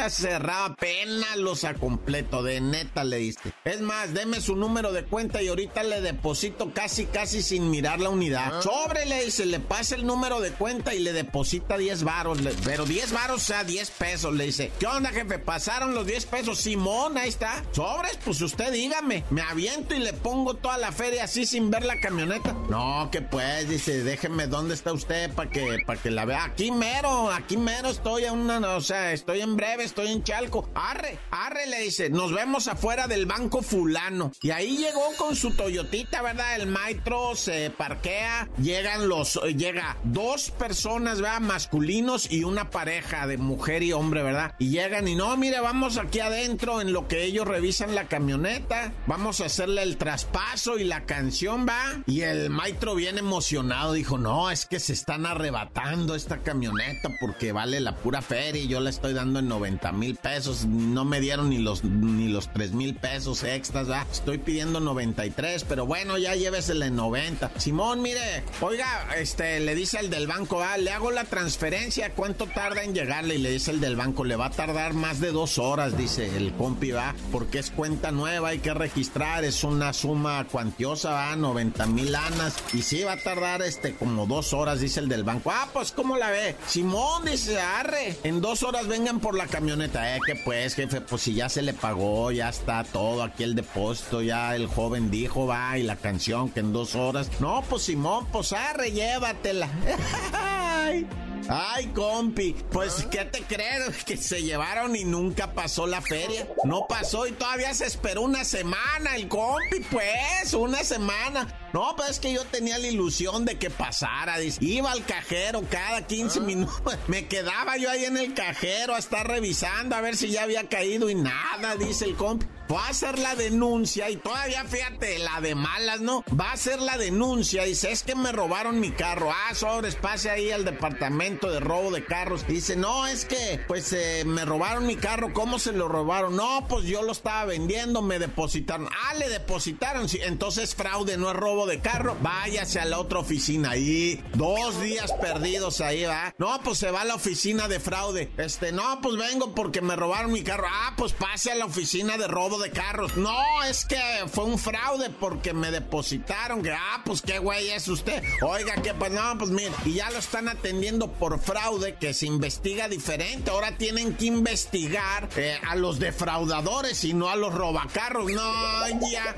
cerrado. 0.09 0.73
Apenas 0.73 1.37
los 1.37 1.63
a 1.63 1.73
completo. 1.73 2.43
De 2.43 2.61
neta 2.61 3.03
le 3.03 3.17
diste. 3.17 3.53
Es 3.65 3.81
más, 3.81 4.13
deme 4.13 4.41
su 4.41 4.55
número 4.55 4.91
de 4.91 5.03
cuenta 5.03 5.41
y 5.41 5.47
ahorita 5.47 5.83
le 5.83 6.01
deposito 6.01 6.71
casi, 6.73 7.05
casi 7.05 7.41
sin 7.41 7.69
mirar 7.69 7.99
la 7.99 8.09
unidad. 8.09 8.61
Sobre, 8.61 9.05
le 9.05 9.25
dice, 9.25 9.45
le 9.45 9.59
pasa 9.59 9.95
el 9.95 10.05
número 10.05 10.39
de 10.41 10.51
cuenta 10.51 10.93
y 10.93 10.99
le 10.99 11.13
deposita 11.13 11.77
10 11.77 12.03
varos. 12.03 12.39
Pero 12.63 12.85
10 12.85 13.11
varos, 13.11 13.41
o 13.41 13.45
sea, 13.45 13.63
10 13.63 13.91
pesos. 13.91 14.33
Le 14.33 14.45
dice, 14.45 14.71
¿qué 14.79 14.87
onda, 14.87 15.09
jefe? 15.09 15.39
Pasaron 15.39 15.93
los 15.93 16.05
10 16.05 16.25
pesos. 16.25 16.59
Simón, 16.59 17.17
ahí 17.17 17.29
está. 17.29 17.63
Sobres, 17.71 18.17
pues 18.23 18.41
usted 18.41 18.71
dígame. 18.71 19.23
Me 19.29 19.41
aviento 19.41 19.95
y 19.95 19.99
le 19.99 20.13
pongo 20.13 20.55
toda 20.55 20.77
la 20.77 20.91
feria 20.91 21.25
así 21.25 21.45
sin 21.45 21.69
ver 21.69 21.85
la 21.85 21.99
camioneta. 21.99 22.53
No, 22.69 23.09
que 23.11 23.21
pues, 23.21 23.67
dice, 23.69 24.03
déjeme 24.03 24.47
dónde 24.47 24.73
está 24.73 24.93
usted 24.93 25.31
para 25.33 25.49
que, 25.49 25.77
para 25.85 26.01
que 26.01 26.11
la 26.11 26.25
vea. 26.25 26.43
Aquí 26.43 26.71
mero, 26.71 27.31
aquí 27.31 27.57
mero 27.57 27.89
estoy 27.89 28.25
a 28.25 28.33
una, 28.33 28.59
o 28.75 28.81
sea, 28.81 29.13
estoy 29.13 29.41
en 29.41 29.48
breve, 29.55 29.83
estoy 29.83 30.11
en 30.11 30.23
Chalco. 30.23 30.69
Arre, 30.73 31.19
arre, 31.31 31.67
le 31.67 31.81
dice, 31.81 32.09
nos 32.09 32.33
vemos 32.33 32.67
afuera 32.67 33.07
del 33.07 33.25
banco 33.25 33.61
fulano. 33.61 34.31
Y 34.41 34.51
ahí 34.51 34.77
llegó 34.77 35.03
con 35.17 35.35
su 35.35 35.51
Toyotita, 35.55 36.21
¿verdad? 36.21 36.55
El 36.55 36.67
maestro 36.67 37.35
se 37.35 37.69
parquea, 37.69 38.49
llegan 38.61 39.07
los, 39.07 39.39
llega 39.55 39.97
dos 40.03 40.51
personas, 40.51 41.21
¿verdad? 41.21 41.41
Masculinos 41.41 42.31
y 42.31 42.43
una 42.43 42.69
pareja 42.69 43.27
de 43.27 43.37
mujer 43.37 43.83
y 43.83 43.93
hombre, 43.93 44.23
¿verdad? 44.23 44.55
Y 44.59 44.69
llegan 44.69 45.07
y 45.07 45.15
no, 45.15 45.35
mire, 45.37 45.59
vamos 45.59 45.97
aquí 45.97 46.19
adentro 46.19 46.81
en 46.81 46.93
lo 46.93 47.07
que 47.07 47.23
ellos 47.23 47.47
revisan 47.47 47.95
la 47.95 48.07
camioneta, 48.07 48.93
vamos 49.07 49.41
a 49.41 49.45
hacerle 49.45 49.83
el 49.83 49.97
traspaso 49.97 50.77
y 50.77 50.83
la 50.83 51.05
canción 51.05 51.65
va. 51.67 52.03
Y 52.05 52.21
el 52.21 52.49
maestro 52.49 52.95
bien 52.95 53.17
emocionado 53.17 53.93
dijo, 53.93 54.17
no, 54.17 54.51
es 54.51 54.65
que 54.65 54.79
se 54.79 54.93
están 54.93 55.25
arrebatando 55.25 56.15
esta 56.15 56.39
camioneta 56.39 57.09
porque 57.19 57.51
vale 57.51 57.79
la 57.79 57.95
pura 57.95 58.21
feria 58.21 58.61
y 58.61 58.67
yo 58.67 58.79
la 58.79 58.89
estoy 58.89 59.13
dando 59.13 59.38
en 59.39 59.47
90 59.47 59.91
mil 59.93 60.15
pesos. 60.15 60.65
No 60.65 61.05
me 61.05 61.19
dieron 61.19 61.49
ni 61.49 61.57
los, 61.57 61.83
ni 61.83 62.27
los 62.27 62.51
3 62.53 62.73
mil 62.73 62.95
pesos 62.95 63.43
extras. 63.43 63.87
Estoy 64.11 64.37
pidiendo 64.37 64.79
93, 64.79 65.63
pero 65.63 65.85
bueno, 65.85 66.17
ya 66.17 66.35
llévesela 66.35 66.87
en 66.87 66.95
90. 66.95 67.51
Simón, 67.57 68.01
mire, 68.01 68.43
oiga, 68.61 69.07
este, 69.17 69.59
le 69.59 69.75
dice 69.75 69.99
el 69.99 70.09
del 70.09 70.27
banco, 70.27 70.61
ah, 70.61 70.77
le 70.77 70.91
hago 70.91 71.11
la 71.11 71.25
transferencia, 71.25 72.13
¿cuánto 72.13 72.45
tarda 72.47 72.83
en 72.83 72.93
llegarle? 72.93 73.35
Y 73.35 73.39
le 73.39 73.51
dice 73.51 73.71
el 73.71 73.79
del 73.79 73.95
banco, 73.95 74.23
le 74.23 74.35
va 74.35 74.47
a 74.47 74.49
tardar 74.51 74.93
más 74.93 75.19
de 75.19 75.31
dos 75.31 75.57
horas, 75.57 75.97
dice 75.97 76.35
el 76.35 76.53
compi, 76.53 76.91
va, 76.91 77.15
porque 77.31 77.59
es 77.59 77.71
cuenta 77.71 78.11
nueva, 78.11 78.49
hay 78.49 78.59
que 78.59 78.73
registrar, 78.73 79.43
es 79.43 79.63
una 79.63 79.93
suma 79.93 80.45
cuantiosa, 80.51 81.11
va, 81.11 81.35
90 81.35 81.85
mil 81.87 82.11
lanas. 82.11 82.55
Y 82.73 82.81
sí, 82.81 83.03
va 83.03 83.13
a 83.13 83.23
tardar 83.23 83.61
este 83.61 83.95
como 83.95 84.25
dos 84.25 84.53
horas, 84.53 84.79
dice 84.79 84.99
el 84.99 85.09
del 85.09 85.23
banco. 85.23 85.51
Ah, 85.53 85.67
pues, 85.71 85.91
¿cómo 85.91 86.17
la 86.17 86.29
ve? 86.29 86.55
Simón 86.67 87.25
dice, 87.25 87.59
arre, 87.59 88.17
en 88.23 88.41
dos 88.41 88.63
horas 88.63 88.87
vengan 88.87 89.18
por 89.19 89.35
la 89.35 89.47
camioneta. 89.47 90.15
Eh, 90.15 90.19
que 90.25 90.35
pues, 90.35 90.75
jefe, 90.75 91.01
pues 91.01 91.21
si 91.21 91.33
ya 91.33 91.49
se 91.49 91.61
le 91.61 91.73
pagó, 91.73 92.31
ya 92.31 92.49
está 92.49 92.83
todo 92.83 93.23
aquí 93.23 93.43
el 93.43 93.55
depósito, 93.55 94.21
ya 94.21 94.55
el 94.55 94.67
joven 94.67 95.11
dijo, 95.11 95.47
va, 95.47 95.77
y 95.77 95.83
la 95.83 95.95
canción 95.95 96.49
que 96.49 96.59
en 96.61 96.73
dos 96.73 96.95
horas. 96.95 97.29
No, 97.39 97.63
pues 97.69 97.83
Simón, 97.83 98.27
pues 98.31 98.53
arre, 98.53 98.91
llévatela. 98.91 99.69
Ay, 101.51 101.87
compi, 101.95 102.55
pues 102.71 103.07
¿qué 103.09 103.25
te 103.25 103.41
crees? 103.41 104.03
Que 104.05 104.17
se 104.17 104.43
llevaron 104.43 104.95
y 104.95 105.03
nunca 105.03 105.53
pasó 105.53 105.87
la 105.87 106.01
feria. 106.01 106.47
No 106.63 106.85
pasó 106.87 107.25
y 107.25 107.31
todavía 107.31 107.73
se 107.73 107.85
esperó 107.85 108.21
una 108.21 108.43
semana 108.43 109.15
el 109.15 109.27
compi, 109.27 109.79
pues, 109.89 110.53
una 110.53 110.83
semana. 110.83 111.47
No, 111.73 111.95
pues 111.95 112.09
es 112.09 112.19
que 112.19 112.33
yo 112.33 112.43
tenía 112.45 112.77
la 112.77 112.87
ilusión 112.87 113.45
de 113.45 113.57
que 113.57 113.69
pasara. 113.69 114.37
Dice, 114.37 114.63
iba 114.63 114.91
al 114.91 115.05
cajero 115.05 115.61
cada 115.69 116.05
15 116.05 116.41
minutos. 116.41 116.97
Me 117.07 117.27
quedaba 117.27 117.77
yo 117.77 117.89
ahí 117.89 118.05
en 118.05 118.17
el 118.17 118.33
cajero 118.33 118.95
a 118.95 118.99
estar 118.99 119.27
revisando 119.27 119.95
a 119.95 120.01
ver 120.01 120.15
si 120.15 120.29
ya 120.29 120.43
había 120.43 120.67
caído 120.67 121.09
y 121.09 121.15
nada, 121.15 121.75
dice 121.75 122.05
el 122.05 122.15
compi. 122.15 122.45
Va 122.71 122.85
a 122.85 122.89
hacer 122.89 123.17
la 123.17 123.33
denuncia 123.33 124.11
y 124.11 124.17
todavía 124.17 124.63
fíjate, 124.63 125.17
la 125.17 125.41
de 125.41 125.55
malas, 125.55 126.01
¿no? 126.01 126.23
Va 126.39 126.51
a 126.51 126.53
hacer 126.53 126.79
la 126.79 126.99
denuncia. 126.99 127.63
Dice, 127.63 127.91
es 127.91 128.03
que 128.03 128.13
me 128.13 128.31
robaron 128.31 128.79
mi 128.79 128.91
carro. 128.91 129.31
Ah, 129.31 129.55
sobres, 129.55 129.95
pase 129.95 130.29
ahí 130.29 130.51
al 130.51 130.65
departamento 130.65 131.49
de 131.49 131.59
robo 131.59 131.89
de 131.89 132.05
carros. 132.05 132.45
Dice, 132.45 132.75
no, 132.75 133.07
es 133.07 133.25
que, 133.25 133.59
pues, 133.67 133.91
eh, 133.93 134.23
me 134.23 134.45
robaron 134.45 134.85
mi 134.85 134.97
carro. 134.97 135.33
¿Cómo 135.33 135.57
se 135.57 135.71
lo 135.71 135.87
robaron? 135.87 136.35
No, 136.35 136.67
pues 136.69 136.85
yo 136.85 137.01
lo 137.01 137.11
estaba 137.11 137.45
vendiendo, 137.45 138.03
me 138.03 138.19
depositaron. 138.19 138.87
Ah, 139.07 139.15
le 139.15 139.29
depositaron. 139.29 140.07
Sí, 140.07 140.19
entonces 140.21 140.75
fraude, 140.75 141.17
no 141.17 141.31
es 141.31 141.35
robo 141.35 141.58
de 141.65 141.79
carro, 141.79 142.17
váyase 142.21 142.79
a 142.79 142.85
la 142.85 142.99
otra 142.99 143.19
oficina. 143.19 143.77
Y 143.77 144.23
dos 144.33 144.81
días 144.81 145.11
perdidos 145.13 145.81
ahí, 145.81 146.03
va. 146.03 146.33
No, 146.37 146.59
pues 146.63 146.79
se 146.79 146.91
va 146.91 147.01
a 147.01 147.05
la 147.05 147.15
oficina 147.15 147.67
de 147.67 147.79
fraude. 147.79 148.31
Este, 148.37 148.71
no, 148.71 148.99
pues 149.01 149.15
vengo 149.17 149.53
porque 149.53 149.81
me 149.81 149.95
robaron 149.95 150.31
mi 150.31 150.43
carro. 150.43 150.67
Ah, 150.69 150.93
pues 150.97 151.13
pase 151.13 151.51
a 151.51 151.55
la 151.55 151.65
oficina 151.65 152.17
de 152.17 152.27
robo 152.27 152.59
de 152.59 152.71
carros. 152.71 153.17
No, 153.17 153.63
es 153.63 153.85
que 153.85 153.99
fue 154.31 154.45
un 154.45 154.57
fraude 154.59 155.09
porque 155.09 155.53
me 155.53 155.71
depositaron. 155.71 156.61
Que, 156.61 156.71
ah, 156.71 157.01
pues 157.05 157.21
qué 157.21 157.39
güey 157.39 157.69
es 157.71 157.87
usted. 157.87 158.23
Oiga, 158.41 158.75
que 158.81 158.93
pues 158.93 159.11
no, 159.11 159.37
pues 159.37 159.51
mire. 159.51 159.71
Y 159.85 159.93
ya 159.93 160.09
lo 160.11 160.19
están 160.19 160.47
atendiendo 160.47 161.11
por 161.11 161.39
fraude 161.39 161.95
que 161.95 162.13
se 162.13 162.25
investiga 162.25 162.87
diferente. 162.87 163.51
Ahora 163.51 163.77
tienen 163.77 164.15
que 164.15 164.25
investigar 164.25 165.29
eh, 165.35 165.59
a 165.67 165.75
los 165.75 165.99
defraudadores 165.99 167.03
y 167.03 167.13
no 167.13 167.29
a 167.29 167.35
los 167.35 167.53
robacarros. 167.53 168.31
No, 168.31 168.87
ya. 169.11 169.35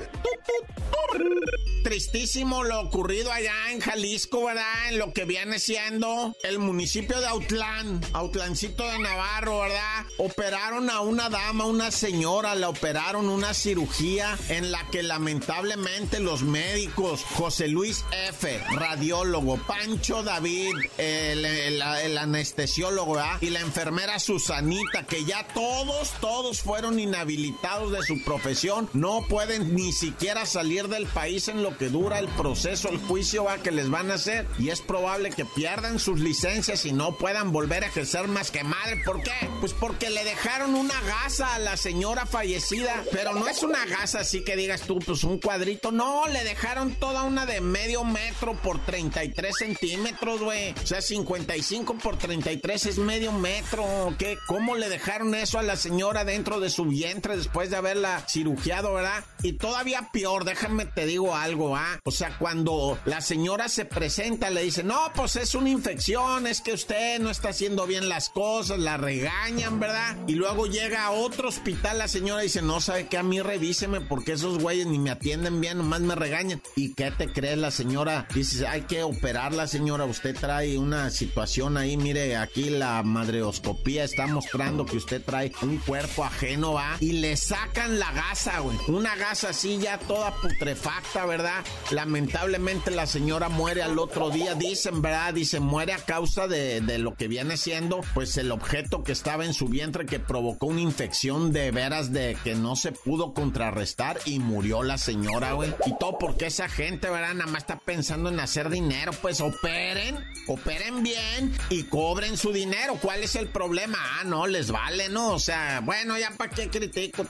Lo 2.12 2.80
ocurrido 2.80 3.32
allá 3.32 3.54
en 3.70 3.80
Jalisco, 3.80 4.44
¿verdad? 4.44 4.90
En 4.90 4.98
lo 4.98 5.12
que 5.12 5.24
viene 5.24 5.58
siendo 5.58 6.36
el 6.44 6.58
municipio 6.58 7.18
de 7.18 7.26
Autlán, 7.26 8.00
Autlancito 8.12 8.86
de 8.86 8.98
Navarro, 8.98 9.60
¿verdad? 9.60 10.04
Operaron 10.18 10.90
a 10.90 11.00
una 11.00 11.30
dama, 11.30 11.64
una 11.64 11.90
señora, 11.90 12.54
la 12.54 12.68
operaron 12.68 13.28
una 13.28 13.54
cirugía 13.54 14.38
en 14.50 14.70
la 14.70 14.86
que 14.90 15.02
lamentablemente 15.02 16.20
los 16.20 16.42
médicos, 16.42 17.24
José 17.34 17.68
Luis 17.68 18.04
F., 18.28 18.62
radiólogo, 18.72 19.56
Pancho 19.66 20.22
David, 20.22 20.74
el, 20.98 22.18
anestesiólogo, 22.18 23.14
¿verdad? 23.14 23.38
Y 23.40 23.50
la 23.50 23.60
enfermera 23.60 24.18
Susanita, 24.18 25.06
que 25.06 25.24
ya 25.24 25.46
todos, 25.54 26.12
todos 26.20 26.60
fueron 26.60 27.00
inhabilitados 27.00 27.90
de 27.90 28.02
su 28.02 28.22
profesión, 28.22 28.88
no 28.92 29.26
pueden 29.28 29.74
ni 29.74 29.92
siquiera 29.92 30.44
salir 30.46 30.88
del 30.88 31.06
país 31.06 31.48
en 31.48 31.62
lo 31.62 31.76
que 31.78 31.88
dura 31.88 32.01
el 32.10 32.26
proceso, 32.28 32.88
el 32.88 32.98
juicio 32.98 33.44
va 33.44 33.58
que 33.58 33.70
les 33.70 33.88
van 33.88 34.10
a 34.10 34.14
hacer 34.14 34.46
y 34.58 34.70
es 34.70 34.80
probable 34.80 35.30
que 35.30 35.44
pierdan 35.44 36.00
sus 36.00 36.18
licencias 36.18 36.84
y 36.84 36.92
no 36.92 37.16
puedan 37.16 37.52
volver 37.52 37.84
a 37.84 37.86
ejercer 37.86 38.26
más 38.26 38.50
que 38.50 38.64
madre. 38.64 39.00
¿Por 39.04 39.22
qué? 39.22 39.30
Pues 39.60 39.72
porque 39.72 40.10
le 40.10 40.24
dejaron 40.24 40.74
una 40.74 41.00
gasa 41.02 41.54
a 41.54 41.58
la 41.60 41.76
señora 41.76 42.26
fallecida, 42.26 43.04
pero 43.12 43.34
no 43.34 43.46
es 43.46 43.62
una 43.62 43.86
gasa 43.86 44.20
así 44.20 44.42
que 44.42 44.56
digas 44.56 44.82
tú, 44.82 44.98
pues 44.98 45.22
un 45.22 45.38
cuadrito, 45.38 45.92
no, 45.92 46.26
le 46.26 46.42
dejaron 46.42 46.94
toda 46.96 47.22
una 47.22 47.46
de 47.46 47.60
medio 47.60 48.02
metro 48.04 48.54
por 48.54 48.84
33 48.84 49.54
centímetros, 49.56 50.42
güey. 50.42 50.74
O 50.82 50.86
sea, 50.86 51.00
55 51.00 51.98
por 51.98 52.18
33 52.18 52.86
es 52.86 52.98
medio 52.98 53.30
metro, 53.30 53.84
¿qué? 54.18 54.36
¿Cómo 54.46 54.74
le 54.74 54.88
dejaron 54.88 55.34
eso 55.36 55.60
a 55.60 55.62
la 55.62 55.76
señora 55.76 56.24
dentro 56.24 56.58
de 56.58 56.68
su 56.68 56.86
vientre 56.86 57.36
después 57.36 57.70
de 57.70 57.76
haberla 57.76 58.24
cirugiado, 58.28 58.94
verdad? 58.94 59.24
Y 59.42 59.52
todavía 59.54 60.10
peor, 60.12 60.44
déjame 60.44 60.86
te 60.86 61.06
digo 61.06 61.34
algo, 61.36 61.76
¿ah? 61.76 61.91
O 62.04 62.10
sea, 62.10 62.36
cuando 62.38 62.98
la 63.04 63.20
señora 63.20 63.68
se 63.68 63.84
presenta, 63.84 64.50
le 64.50 64.62
dice, 64.62 64.82
no, 64.82 65.12
pues 65.14 65.36
es 65.36 65.54
una 65.54 65.70
infección, 65.70 66.46
es 66.46 66.60
que 66.60 66.72
usted 66.72 67.20
no 67.20 67.30
está 67.30 67.50
haciendo 67.50 67.86
bien 67.86 68.08
las 68.08 68.28
cosas, 68.28 68.78
la 68.78 68.96
regañan, 68.96 69.80
¿verdad? 69.80 70.16
Y 70.26 70.34
luego 70.34 70.66
llega 70.66 71.04
a 71.04 71.10
otro 71.10 71.48
hospital 71.48 71.82
la 71.98 72.08
señora 72.08 72.42
dice, 72.42 72.62
no, 72.62 72.80
¿sabe 72.80 73.06
qué? 73.06 73.18
A 73.18 73.22
mí 73.22 73.40
revíseme 73.40 74.00
porque 74.00 74.32
esos 74.32 74.58
güeyes 74.58 74.86
ni 74.86 74.98
me 74.98 75.10
atienden 75.10 75.60
bien, 75.60 75.78
nomás 75.78 76.00
me 76.00 76.14
regañan. 76.14 76.62
¿Y 76.76 76.94
qué 76.94 77.10
te 77.10 77.32
crees 77.32 77.58
la 77.58 77.70
señora? 77.70 78.26
Dice, 78.34 78.66
hay 78.66 78.82
que 78.82 79.02
operar 79.02 79.52
la 79.52 79.66
señora, 79.66 80.04
usted 80.04 80.36
trae 80.36 80.78
una 80.78 81.10
situación 81.10 81.76
ahí, 81.76 81.96
mire, 81.96 82.36
aquí 82.36 82.70
la 82.70 83.02
madreoscopía 83.02 84.04
está 84.04 84.26
mostrando 84.26 84.86
que 84.86 84.96
usted 84.96 85.22
trae 85.22 85.52
un 85.62 85.78
cuerpo 85.78 86.24
ajeno, 86.24 86.74
¿va? 86.74 86.96
Y 87.00 87.12
le 87.12 87.36
sacan 87.36 87.98
la 87.98 88.12
gasa, 88.12 88.60
güey. 88.60 88.76
Una 88.88 89.14
gasa 89.16 89.50
así 89.50 89.78
ya 89.78 89.98
toda 89.98 90.34
putrefacta, 90.36 91.26
¿verdad? 91.26 91.64
Lamentablemente 91.90 92.90
la 92.90 93.06
señora 93.06 93.48
muere 93.48 93.82
al 93.82 93.98
otro 93.98 94.30
día, 94.30 94.54
dicen, 94.54 95.02
¿verdad? 95.02 95.34
Dice, 95.34 95.60
muere 95.60 95.92
a 95.92 95.98
causa 95.98 96.46
de, 96.46 96.80
de 96.80 96.98
lo 96.98 97.14
que 97.14 97.28
viene 97.28 97.56
siendo, 97.56 98.00
pues 98.14 98.36
el 98.36 98.52
objeto 98.52 99.02
que 99.02 99.12
estaba 99.12 99.44
en 99.44 99.54
su 99.54 99.68
vientre 99.68 100.06
que 100.06 100.20
provocó 100.20 100.66
una 100.66 100.80
infección 100.80 101.52
de 101.52 101.70
veras 101.70 102.12
de 102.12 102.36
que 102.44 102.54
no 102.54 102.76
se 102.76 102.92
pudo 102.92 103.34
contrarrestar 103.34 104.18
y 104.24 104.38
murió 104.38 104.82
la 104.82 104.98
señora, 104.98 105.52
güey. 105.52 105.74
Y 105.86 105.96
todo 105.98 106.18
porque 106.18 106.46
esa 106.46 106.68
gente, 106.68 107.10
¿verdad? 107.10 107.34
Nada 107.34 107.50
más 107.50 107.62
está 107.62 107.78
pensando 107.78 108.28
en 108.28 108.40
hacer 108.40 108.70
dinero, 108.70 109.12
pues 109.20 109.40
operen, 109.40 110.18
operen 110.46 111.02
bien 111.02 111.54
y 111.70 111.84
cobren 111.84 112.36
su 112.36 112.52
dinero. 112.52 112.98
¿Cuál 113.00 113.22
es 113.22 113.36
el 113.36 113.48
problema? 113.48 113.98
Ah, 114.00 114.24
no, 114.24 114.46
les 114.46 114.70
vale, 114.70 115.08
¿no? 115.08 115.32
O 115.32 115.38
sea, 115.38 115.80
bueno, 115.80 116.18
ya 116.18 116.30
para 116.32 116.50
qué 116.50 116.68
critico. 116.68 117.26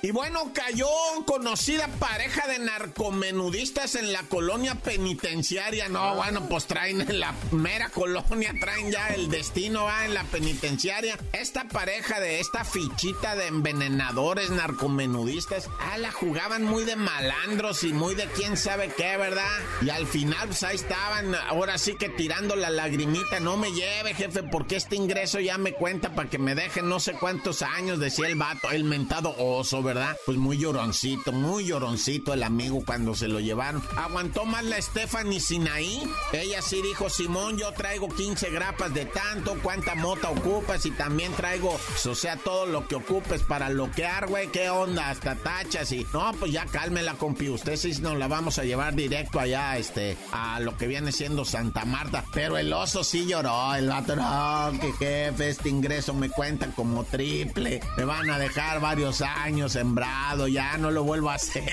Y 0.00 0.12
bueno, 0.12 0.52
cayó 0.54 0.86
conocida 1.26 1.88
pareja 1.98 2.46
de 2.46 2.60
narcomenudistas 2.60 3.96
en 3.96 4.12
la 4.12 4.22
colonia 4.22 4.76
penitenciaria. 4.76 5.88
No, 5.88 6.14
bueno, 6.14 6.48
pues 6.48 6.66
traen 6.66 7.00
en 7.00 7.18
la 7.18 7.34
mera 7.50 7.88
colonia, 7.88 8.54
traen 8.60 8.92
ya 8.92 9.08
el 9.08 9.28
destino, 9.28 9.84
va 9.84 10.04
en 10.04 10.14
la 10.14 10.22
penitenciaria. 10.22 11.18
Esta 11.32 11.64
pareja 11.64 12.20
de 12.20 12.38
esta 12.38 12.64
fichita 12.64 13.34
de 13.34 13.48
envenenadores 13.48 14.50
narcomenudistas, 14.50 15.68
ah, 15.80 15.98
la 15.98 16.12
jugaban 16.12 16.62
muy 16.62 16.84
de 16.84 16.94
malandros 16.94 17.82
y 17.82 17.92
muy 17.92 18.14
de 18.14 18.26
quién 18.26 18.56
sabe 18.56 18.92
qué, 18.96 19.16
¿verdad? 19.16 19.50
Y 19.82 19.90
al 19.90 20.06
final, 20.06 20.46
pues 20.46 20.62
ahí 20.62 20.76
estaban, 20.76 21.34
ahora 21.34 21.76
sí 21.76 21.96
que 21.98 22.08
tirando 22.08 22.54
la 22.54 22.70
lagrimita. 22.70 23.40
No 23.40 23.56
me 23.56 23.72
lleve, 23.72 24.14
jefe, 24.14 24.44
porque 24.44 24.76
este 24.76 24.94
ingreso 24.94 25.40
ya 25.40 25.58
me 25.58 25.72
cuenta 25.72 26.14
para 26.14 26.30
que 26.30 26.38
me 26.38 26.54
dejen 26.54 26.88
no 26.88 27.00
sé 27.00 27.14
cuántos 27.14 27.62
años, 27.62 27.98
decía 27.98 28.28
el 28.28 28.36
vato, 28.36 28.70
el 28.70 28.84
mentado 28.84 29.34
oso, 29.36 29.87
¿verdad? 29.88 30.18
Pues 30.26 30.36
muy 30.36 30.58
lloroncito, 30.58 31.32
muy 31.32 31.64
lloroncito 31.64 32.34
el 32.34 32.42
amigo 32.42 32.82
cuando 32.84 33.14
se 33.14 33.26
lo 33.26 33.40
llevaron. 33.40 33.82
Aguantó 33.96 34.44
más 34.44 34.62
la 34.62 34.80
Stephanie 34.82 35.40
Sinaí. 35.40 36.02
Ella 36.34 36.60
sí 36.60 36.82
dijo, 36.82 37.08
Simón, 37.08 37.56
yo 37.56 37.72
traigo 37.72 38.06
15 38.08 38.50
grapas 38.50 38.92
de 38.92 39.06
tanto, 39.06 39.56
cuánta 39.62 39.94
mota 39.94 40.28
ocupas 40.28 40.84
y 40.84 40.90
también 40.90 41.32
traigo, 41.32 41.80
o 42.04 42.14
sea, 42.14 42.36
todo 42.36 42.66
lo 42.66 42.86
que 42.86 42.96
ocupes 42.96 43.42
para 43.42 43.70
bloquear, 43.70 44.26
güey, 44.26 44.48
qué 44.48 44.68
onda, 44.68 45.08
hasta 45.08 45.36
tachas 45.36 45.90
y... 45.92 46.06
No, 46.12 46.32
pues 46.38 46.52
ya 46.52 46.66
cálmela, 46.66 47.14
compi, 47.14 47.48
usted 47.48 47.76
sí 47.76 47.92
nos 48.02 48.18
la 48.18 48.28
vamos 48.28 48.58
a 48.58 48.64
llevar 48.64 48.94
directo 48.94 49.40
allá, 49.40 49.78
este, 49.78 50.18
a 50.32 50.60
lo 50.60 50.76
que 50.76 50.86
viene 50.86 51.12
siendo 51.12 51.46
Santa 51.46 51.86
Marta. 51.86 52.26
Pero 52.34 52.58
el 52.58 52.70
oso 52.74 53.04
sí 53.04 53.26
lloró, 53.26 53.74
el 53.74 53.88
vato, 53.88 54.16
no, 54.16 54.78
que 54.78 54.92
jefe, 54.92 55.48
este 55.48 55.70
ingreso 55.70 56.12
me 56.12 56.28
cuenta 56.28 56.66
como 56.76 57.04
triple, 57.04 57.80
me 57.96 58.04
van 58.04 58.28
a 58.28 58.38
dejar 58.38 58.80
varios 58.80 59.22
años 59.22 59.77
sembrado, 59.78 60.48
ya 60.48 60.76
no 60.76 60.90
lo 60.90 61.04
vuelvo 61.04 61.30
a 61.30 61.34
hacer. 61.34 61.70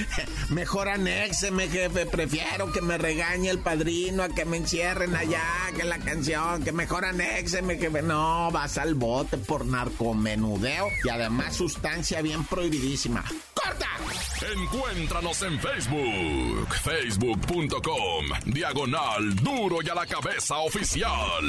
Mejor 0.50 0.88
anéxeme, 0.88 1.68
jefe. 1.68 2.06
Prefiero 2.06 2.70
que 2.70 2.80
me 2.80 2.98
regañe 2.98 3.50
el 3.50 3.58
padrino 3.58 4.22
a 4.22 4.28
que 4.28 4.44
me 4.44 4.58
encierren 4.58 5.16
allá, 5.16 5.42
que 5.76 5.82
la 5.82 5.98
canción, 5.98 6.62
que 6.62 6.70
mejor 6.70 7.04
anéxeme, 7.04 7.78
jefe. 7.78 8.00
No, 8.02 8.50
vas 8.52 8.78
al 8.78 8.94
bote 8.94 9.38
por 9.38 9.66
narcomenudeo 9.66 10.88
y 11.04 11.08
además 11.08 11.56
sustancia 11.56 12.22
bien 12.22 12.44
prohibidísima. 12.44 13.24
Encuéntranos 14.54 15.42
en 15.42 15.58
Facebook, 15.58 16.74
facebook.com, 16.82 18.26
diagonal 18.46 19.34
duro 19.36 19.78
y 19.82 19.88
a 19.88 19.94
la 19.94 20.06
cabeza 20.06 20.58
oficial. 20.58 21.44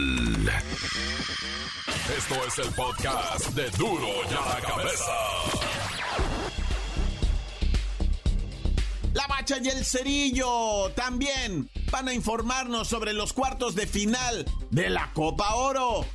Esto 2.18 2.36
es 2.48 2.60
el 2.60 2.74
podcast 2.74 3.50
de 3.50 3.70
duro 3.72 4.08
y 4.30 4.34
a 4.34 4.56
la 4.56 4.62
cabeza. 4.62 5.14
La 9.14 9.28
Bacha 9.28 9.58
y 9.62 9.68
el 9.68 9.86
Cerillo 9.86 10.92
también 10.96 11.70
van 11.92 12.08
a 12.08 12.14
informarnos 12.14 12.88
sobre 12.88 13.14
los 13.14 13.34
cuartos 13.34 13.76
de 13.76 13.86
final 13.86 14.46
de 14.72 14.90
la 14.90 15.12
Copa 15.14 15.56
Oro. 15.56 16.06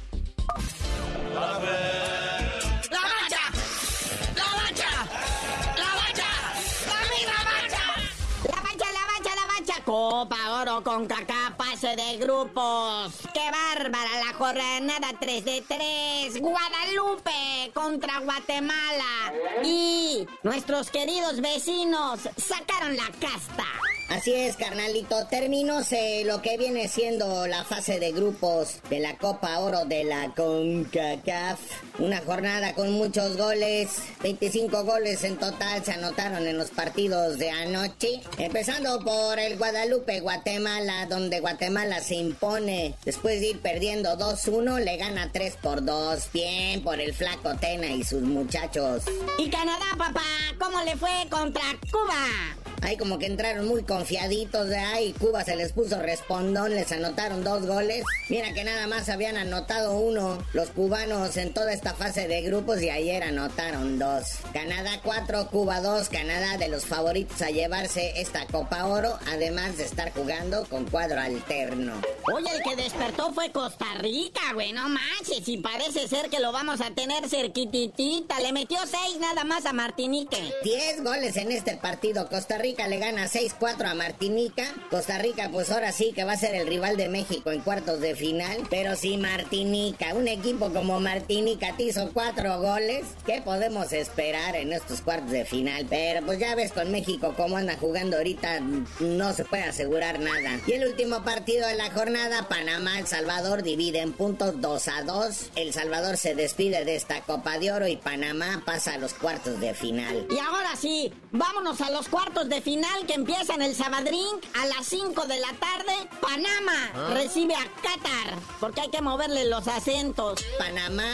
Copa 10.02 10.60
Oro 10.60 10.82
con 10.82 11.06
caca, 11.06 11.54
pase 11.56 11.94
de 11.94 12.16
grupos. 12.16 13.12
¡Qué 13.32 13.48
bárbara 13.52 14.10
la 14.18 14.34
jornada 14.34 15.16
3 15.20 15.44
de 15.44 15.62
3! 15.62 16.40
Guadalupe 16.40 17.70
contra 17.72 18.18
Guatemala. 18.18 19.32
Y 19.62 20.26
nuestros 20.42 20.90
queridos 20.90 21.40
vecinos 21.40 22.18
sacaron 22.36 22.96
la 22.96 23.08
casta. 23.20 23.64
Así 24.12 24.34
es, 24.34 24.56
carnalito. 24.56 25.26
Terminóse 25.28 26.24
lo 26.26 26.42
que 26.42 26.58
viene 26.58 26.86
siendo 26.86 27.46
la 27.46 27.64
fase 27.64 27.98
de 27.98 28.12
grupos 28.12 28.80
de 28.90 29.00
la 29.00 29.16
Copa 29.16 29.58
Oro 29.58 29.86
de 29.86 30.04
la 30.04 30.34
CONCACAF. 30.34 31.58
Una 31.98 32.18
jornada 32.18 32.74
con 32.74 32.92
muchos 32.92 33.38
goles. 33.38 33.88
25 34.22 34.84
goles 34.84 35.24
en 35.24 35.38
total 35.38 35.82
se 35.82 35.92
anotaron 35.92 36.46
en 36.46 36.58
los 36.58 36.68
partidos 36.68 37.38
de 37.38 37.50
anoche. 37.50 38.20
Empezando 38.36 39.00
por 39.00 39.38
el 39.38 39.56
Guadalupe 39.56 40.20
Guatemala, 40.20 41.06
donde 41.06 41.40
Guatemala 41.40 42.00
se 42.00 42.16
impone. 42.16 42.94
Después 43.06 43.40
de 43.40 43.46
ir 43.48 43.60
perdiendo 43.60 44.18
2-1, 44.18 44.78
le 44.80 44.98
gana 44.98 45.30
3 45.32 45.56
por 45.56 45.82
2. 45.82 46.32
Bien 46.34 46.82
por 46.82 47.00
el 47.00 47.14
flaco 47.14 47.54
Tena 47.56 47.86
y 47.86 48.04
sus 48.04 48.20
muchachos. 48.20 49.04
Y 49.38 49.48
Canadá, 49.48 49.86
papá, 49.96 50.20
¿cómo 50.58 50.82
le 50.82 50.96
fue 50.96 51.26
contra 51.30 51.62
Cuba? 51.90 52.71
Ahí 52.82 52.96
como 52.96 53.18
que 53.18 53.26
entraron 53.26 53.66
muy 53.68 53.84
confiaditos 53.84 54.68
de 54.68 54.76
ahí. 54.76 55.12
Cuba 55.12 55.44
se 55.44 55.54
les 55.54 55.72
puso 55.72 56.00
respondón, 56.00 56.74
les 56.74 56.90
anotaron 56.90 57.44
dos 57.44 57.64
goles. 57.64 58.04
Mira 58.28 58.52
que 58.52 58.64
nada 58.64 58.88
más 58.88 59.08
habían 59.08 59.36
anotado 59.36 59.92
uno 59.96 60.38
los 60.52 60.70
cubanos 60.70 61.36
en 61.36 61.54
toda 61.54 61.72
esta 61.72 61.94
fase 61.94 62.26
de 62.26 62.42
grupos 62.42 62.82
y 62.82 62.90
ayer 62.90 63.22
anotaron 63.22 64.00
dos. 64.00 64.24
Canadá 64.52 65.00
4, 65.04 65.48
Cuba 65.48 65.80
2. 65.80 66.08
Canadá 66.08 66.58
de 66.58 66.68
los 66.68 66.84
favoritos 66.84 67.40
a 67.40 67.50
llevarse 67.50 68.20
esta 68.20 68.46
Copa 68.46 68.86
Oro, 68.86 69.16
además 69.28 69.76
de 69.76 69.84
estar 69.84 70.12
jugando 70.12 70.64
con 70.68 70.84
cuadro 70.86 71.20
alterno. 71.20 71.92
Oye, 72.34 72.48
el 72.52 72.62
que 72.62 72.82
despertó 72.82 73.32
fue 73.32 73.52
Costa 73.52 73.86
Rica, 74.00 74.40
güey, 74.54 74.72
no 74.72 74.88
manches. 74.88 75.46
Y 75.46 75.58
parece 75.58 76.08
ser 76.08 76.30
que 76.30 76.40
lo 76.40 76.50
vamos 76.50 76.80
a 76.80 76.90
tener 76.90 77.28
cerquititita. 77.28 78.40
Le 78.40 78.52
metió 78.52 78.78
seis 78.86 79.18
nada 79.20 79.44
más 79.44 79.66
a 79.66 79.72
Martinique. 79.72 80.52
Diez 80.64 81.02
goles 81.02 81.36
en 81.36 81.52
este 81.52 81.76
partido. 81.76 82.28
Costa 82.28 82.58
Rica 82.58 82.71
le 82.76 82.98
gana 82.98 83.28
6-4 83.28 83.90
a 83.90 83.94
Martinica. 83.94 84.64
Costa 84.90 85.18
Rica, 85.18 85.50
pues 85.52 85.70
ahora 85.70 85.92
sí 85.92 86.12
que 86.12 86.24
va 86.24 86.32
a 86.32 86.36
ser 86.36 86.54
el 86.54 86.66
rival 86.66 86.96
de 86.96 87.08
México 87.08 87.50
en 87.50 87.60
cuartos 87.60 88.00
de 88.00 88.16
final. 88.16 88.66
Pero 88.70 88.96
si 88.96 89.16
Martinica, 89.16 90.14
un 90.14 90.26
equipo 90.26 90.72
como 90.72 90.98
Martinica 91.00 91.76
te 91.76 91.84
hizo 91.84 92.10
cuatro 92.12 92.60
goles, 92.60 93.04
¿qué 93.26 93.42
podemos 93.42 93.92
esperar 93.92 94.56
en 94.56 94.72
estos 94.72 95.02
cuartos 95.02 95.30
de 95.30 95.44
final? 95.44 95.86
Pero 95.88 96.24
pues 96.24 96.38
ya 96.38 96.54
ves 96.54 96.72
con 96.72 96.90
México 96.90 97.34
cómo 97.36 97.58
anda 97.58 97.76
jugando 97.78 98.16
ahorita, 98.16 98.60
no 99.00 99.32
se 99.34 99.44
puede 99.44 99.64
asegurar 99.64 100.18
nada. 100.18 100.58
Y 100.66 100.72
el 100.72 100.88
último 100.88 101.22
partido 101.22 101.66
de 101.66 101.74
la 101.74 101.90
jornada, 101.90 102.48
Panamá-El 102.48 103.06
Salvador 103.06 103.62
divide 103.62 104.00
en 104.00 104.12
puntos 104.12 104.60
2 104.60 104.88
a 104.88 105.02
2. 105.02 105.50
El 105.56 105.72
Salvador 105.72 106.16
se 106.16 106.34
despide 106.34 106.84
de 106.84 106.96
esta 106.96 107.20
Copa 107.20 107.58
de 107.58 107.72
Oro 107.72 107.86
y 107.86 107.96
Panamá 107.96 108.62
pasa 108.64 108.94
a 108.94 108.98
los 108.98 109.12
cuartos 109.14 109.60
de 109.60 109.74
final. 109.74 110.26
Y 110.30 110.38
ahora 110.38 110.74
sí, 110.76 111.12
vámonos 111.30 111.80
a 111.80 111.90
los 111.90 112.08
cuartos 112.08 112.48
de 112.48 112.61
final 112.62 113.06
que 113.06 113.14
empiezan 113.14 113.60
el 113.60 113.74
Sabadrín 113.74 114.28
a 114.60 114.66
las 114.66 114.86
5 114.86 115.26
de 115.26 115.40
la 115.40 115.52
tarde. 115.54 116.08
Panamá 116.20 117.10
recibe 117.12 117.54
a 117.54 117.64
Qatar, 117.82 118.38
porque 118.60 118.82
hay 118.82 118.88
que 118.88 119.02
moverle 119.02 119.44
los 119.46 119.66
acentos. 119.68 120.44
Panamá 120.58 121.12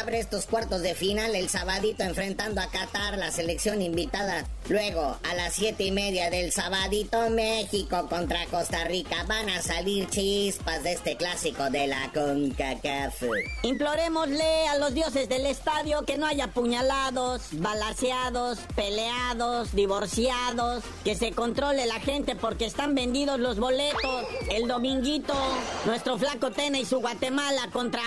abre 0.00 0.20
estos 0.20 0.46
cuartos 0.46 0.82
de 0.82 0.94
final 0.94 1.34
el 1.34 1.48
sabadito 1.48 2.02
enfrentando 2.02 2.60
a 2.60 2.70
Qatar, 2.70 3.18
la 3.18 3.30
selección 3.30 3.82
invitada. 3.82 4.44
Luego, 4.68 5.18
a 5.28 5.34
las 5.34 5.54
siete 5.54 5.84
y 5.84 5.90
media 5.90 6.30
del 6.30 6.52
sabadito, 6.52 7.28
México 7.30 8.08
contra 8.08 8.46
Costa 8.46 8.84
Rica. 8.84 9.24
Van 9.26 9.50
a 9.50 9.60
salir 9.60 10.08
chispas 10.08 10.82
de 10.84 10.92
este 10.92 11.16
clásico 11.16 11.68
de 11.70 11.88
la 11.88 12.10
CONCACAF. 12.12 13.22
Implorémosle 13.64 14.68
a 14.68 14.78
los 14.78 14.94
dioses 14.94 15.28
del 15.28 15.46
estadio 15.46 16.04
que 16.04 16.16
no 16.16 16.26
haya 16.26 16.48
puñalados, 16.48 17.42
balaseados, 17.52 18.60
peleados, 18.76 19.74
divorciados, 19.74 20.84
que 21.04 21.16
se 21.16 21.32
controle 21.32 21.86
la 21.86 22.00
gente 22.00 22.36
porque 22.36 22.64
están 22.64 22.94
vendidos 22.94 23.40
los 23.40 23.58
boletos. 23.58 24.26
El 24.50 24.68
dominguito, 24.68 25.34
nuestro 25.86 26.18
flaco 26.18 26.50
Tena 26.52 26.78
y 26.78 26.84
su 26.84 27.00
Guatemala 27.00 27.68
contra 27.72 28.02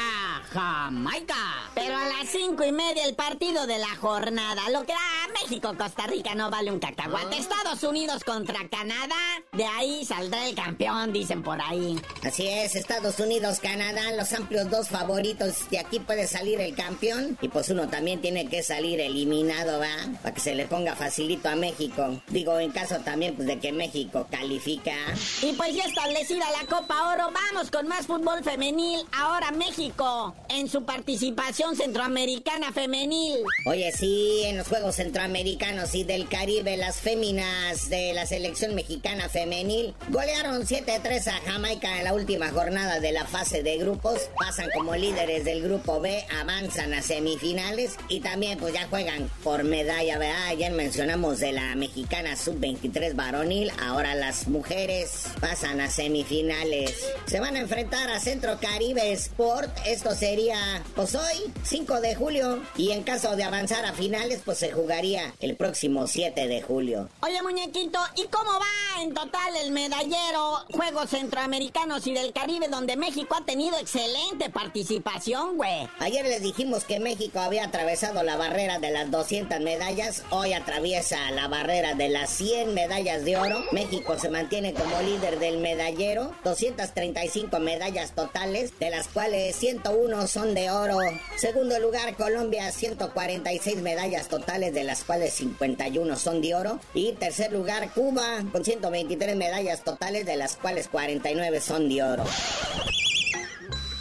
Jamaica. 0.51 1.35
Pero 1.75 1.95
a 1.97 2.05
las 2.05 2.29
cinco 2.29 2.63
y 2.63 2.71
media 2.71 3.05
el 3.05 3.15
partido 3.15 3.67
de 3.67 3.77
la 3.77 3.93
jornada. 3.97 4.69
Lo 4.69 4.85
que 4.85 4.93
da 4.93 5.33
México, 5.41 5.73
Costa 5.77 6.07
Rica 6.07 6.33
no 6.33 6.49
vale 6.49 6.71
un 6.71 6.79
cacahuate. 6.79 7.37
Estados 7.37 7.83
Unidos 7.83 8.23
contra 8.23 8.67
Canadá. 8.69 9.15
De 9.51 9.65
ahí 9.65 10.05
saldrá 10.05 10.47
el 10.47 10.55
campeón, 10.55 11.11
dicen 11.11 11.43
por 11.43 11.61
ahí. 11.61 11.99
Así 12.23 12.47
es, 12.47 12.75
Estados 12.75 13.19
Unidos, 13.19 13.59
Canadá, 13.59 14.11
los 14.13 14.31
amplios 14.33 14.69
dos 14.69 14.87
favoritos. 14.87 15.69
De 15.69 15.79
aquí 15.79 15.99
puede 15.99 16.27
salir 16.27 16.61
el 16.61 16.75
campeón. 16.75 17.37
Y 17.41 17.49
pues 17.49 17.69
uno 17.69 17.89
también 17.89 18.21
tiene 18.21 18.47
que 18.47 18.63
salir 18.63 19.01
eliminado, 19.01 19.79
¿va? 19.79 19.95
Para 20.21 20.33
que 20.33 20.41
se 20.41 20.55
le 20.55 20.65
ponga 20.67 20.95
facilito 20.95 21.49
a 21.49 21.55
México. 21.55 22.21
Digo, 22.27 22.57
en 22.59 22.71
caso 22.71 22.99
también 22.99 23.35
pues, 23.35 23.47
de 23.47 23.59
que 23.59 23.73
México 23.73 24.27
califica. 24.31 24.95
Y 25.41 25.51
pues 25.53 25.75
ya 25.75 25.83
establecida 25.83 26.45
la 26.51 26.65
Copa 26.67 27.13
Oro, 27.13 27.31
vamos 27.31 27.69
con 27.69 27.87
más 27.87 28.07
fútbol 28.07 28.43
femenil. 28.43 29.01
Ahora 29.11 29.51
México 29.51 30.33
en 30.47 30.69
su 30.69 30.85
participación 30.85 31.64
centroamericana 31.73 32.71
femenil. 32.71 33.37
Oye, 33.65 33.91
sí, 33.91 34.43
en 34.45 34.57
los 34.57 34.67
Juegos 34.67 34.95
Centroamericanos 34.95 35.95
y 35.95 36.03
del 36.03 36.27
Caribe, 36.27 36.77
las 36.77 36.97
féminas 36.97 37.89
de 37.89 38.13
la 38.13 38.25
selección 38.27 38.75
mexicana 38.75 39.29
femenil 39.29 39.95
golearon 40.09 40.63
7-3 40.63 41.27
a 41.27 41.51
Jamaica 41.51 41.97
en 41.97 42.03
la 42.03 42.13
última 42.13 42.51
jornada 42.51 42.99
de 42.99 43.11
la 43.11 43.25
fase 43.25 43.63
de 43.63 43.77
grupos. 43.77 44.29
Pasan 44.37 44.69
como 44.75 44.95
líderes 44.95 45.45
del 45.45 45.63
grupo 45.63 45.99
B, 45.99 46.23
avanzan 46.39 46.93
a 46.93 47.01
semifinales 47.01 47.95
y 48.09 48.19
también 48.19 48.59
pues 48.59 48.73
ya 48.73 48.87
juegan 48.87 49.29
por 49.43 49.63
medalla, 49.63 50.19
¿verdad? 50.19 50.47
Ayer 50.47 50.71
mencionamos 50.73 51.39
de 51.39 51.53
la 51.53 51.75
mexicana 51.75 52.35
sub-23 52.35 53.15
varonil, 53.15 53.71
ahora 53.81 54.13
las 54.13 54.47
mujeres 54.47 55.25
pasan 55.39 55.79
a 55.81 55.89
semifinales. 55.89 56.93
Se 57.25 57.39
van 57.39 57.55
a 57.55 57.59
enfrentar 57.59 58.09
a 58.09 58.19
Centro 58.19 58.59
Caribe 58.59 59.11
Sport, 59.13 59.69
esto 59.85 60.13
sería 60.13 60.83
pues 60.95 61.15
hoy 61.15 61.53
5 61.63 62.01
de 62.01 62.15
julio. 62.15 62.61
Y 62.77 62.91
en 62.91 63.03
caso 63.03 63.35
de 63.35 63.43
avanzar 63.43 63.85
a 63.85 63.93
finales, 63.93 64.41
pues 64.45 64.57
se 64.59 64.71
jugaría 64.71 65.33
el 65.39 65.55
próximo 65.55 66.07
7 66.07 66.47
de 66.47 66.61
julio. 66.61 67.09
Oye, 67.21 67.41
muñequito, 67.41 67.99
¿y 68.15 68.25
cómo 68.27 68.51
va 68.51 69.01
en 69.01 69.13
total 69.13 69.55
el 69.63 69.71
medallero 69.71 70.65
Juegos 70.71 71.09
Centroamericanos 71.09 72.05
y 72.07 72.13
del 72.13 72.33
Caribe, 72.33 72.67
donde 72.67 72.95
México 72.97 73.35
ha 73.35 73.45
tenido 73.45 73.77
excelente 73.77 74.49
participación, 74.49 75.57
güey? 75.57 75.87
Ayer 75.99 76.25
les 76.25 76.41
dijimos 76.41 76.83
que 76.83 76.99
México 76.99 77.39
había 77.39 77.65
atravesado 77.65 78.23
la 78.23 78.37
barrera 78.37 78.79
de 78.79 78.91
las 78.91 79.09
200 79.11 79.59
medallas. 79.61 80.23
Hoy 80.29 80.53
atraviesa 80.53 81.31
la 81.31 81.47
barrera 81.47 81.95
de 81.95 82.09
las 82.09 82.29
100 82.31 82.73
medallas 82.73 83.25
de 83.25 83.37
oro. 83.37 83.63
México 83.71 84.17
se 84.19 84.29
mantiene 84.29 84.73
como 84.73 85.01
líder 85.01 85.39
del 85.39 85.57
medallero. 85.57 86.33
235 86.43 87.59
medallas 87.59 88.13
totales, 88.13 88.77
de 88.79 88.89
las 88.89 89.07
cuales 89.07 89.55
101 89.55 90.27
son 90.27 90.53
de 90.53 90.69
oro. 90.71 90.99
Segundo 91.45 91.77
lugar, 91.77 92.15
Colombia, 92.15 92.71
146 92.71 93.77
medallas 93.83 94.29
totales, 94.29 94.73
de 94.73 94.83
las 94.83 95.03
cuales 95.03 95.31
51 95.35 96.15
son 96.15 96.41
de 96.41 96.55
oro. 96.55 96.79
Y 96.95 97.11
tercer 97.11 97.53
lugar, 97.53 97.91
Cuba, 97.93 98.43
con 98.51 98.65
123 98.65 99.35
medallas 99.35 99.83
totales, 99.83 100.25
de 100.25 100.37
las 100.37 100.55
cuales 100.55 100.87
49 100.87 101.61
son 101.61 101.87
de 101.87 102.01
oro. 102.01 102.23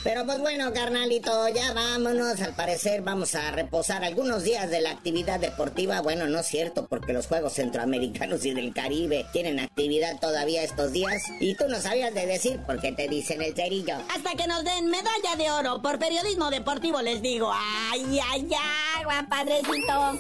Pero 0.05 0.27
pues 0.27 0.39
bueno, 0.39 0.71
carnalito, 0.75 1.49
ya 1.49 1.73
vámonos. 1.73 2.39
Al 2.43 2.55
parecer 2.55 3.01
vamos 3.01 3.35
a 3.35 3.51
reposar 3.53 4.05
algunos 4.05 4.45
días 4.45 4.71
de 4.71 4.83
la 4.83 4.91
actividad 4.91 5.41
deportiva. 5.41 6.03
Bueno, 6.03 6.27
no 6.27 6.41
es 6.41 6.47
cierto, 6.47 6.87
porque 6.87 7.15
los 7.15 7.27
Juegos 7.27 7.55
Centroamericanos 7.55 8.45
y 8.45 8.53
del 8.53 8.75
Caribe 8.75 9.25
tienen 9.33 9.59
actividad 9.61 10.21
todavía 10.21 10.63
estos 10.63 10.93
días. 10.93 11.23
Y 11.41 11.55
tú 11.55 11.65
no 11.69 11.81
sabías 11.81 12.13
de 12.13 12.27
decir 12.27 12.61
porque 12.67 12.93
te 12.93 13.09
dicen 13.09 13.41
el 13.41 13.55
cerillo. 13.55 13.97
Hasta 14.15 14.35
que 14.37 14.47
nos 14.47 14.63
den 14.63 14.89
medalla 14.89 15.37
de 15.39 15.51
oro 15.51 15.81
por 15.81 15.99
periodismo 15.99 16.51
deportivo, 16.51 17.01
les 17.01 17.23
digo. 17.23 17.51
¡Ay, 17.91 18.21
ay, 18.31 18.47
ay, 18.53 19.05
Juan 19.05 19.27
Padrecito! 19.27 20.19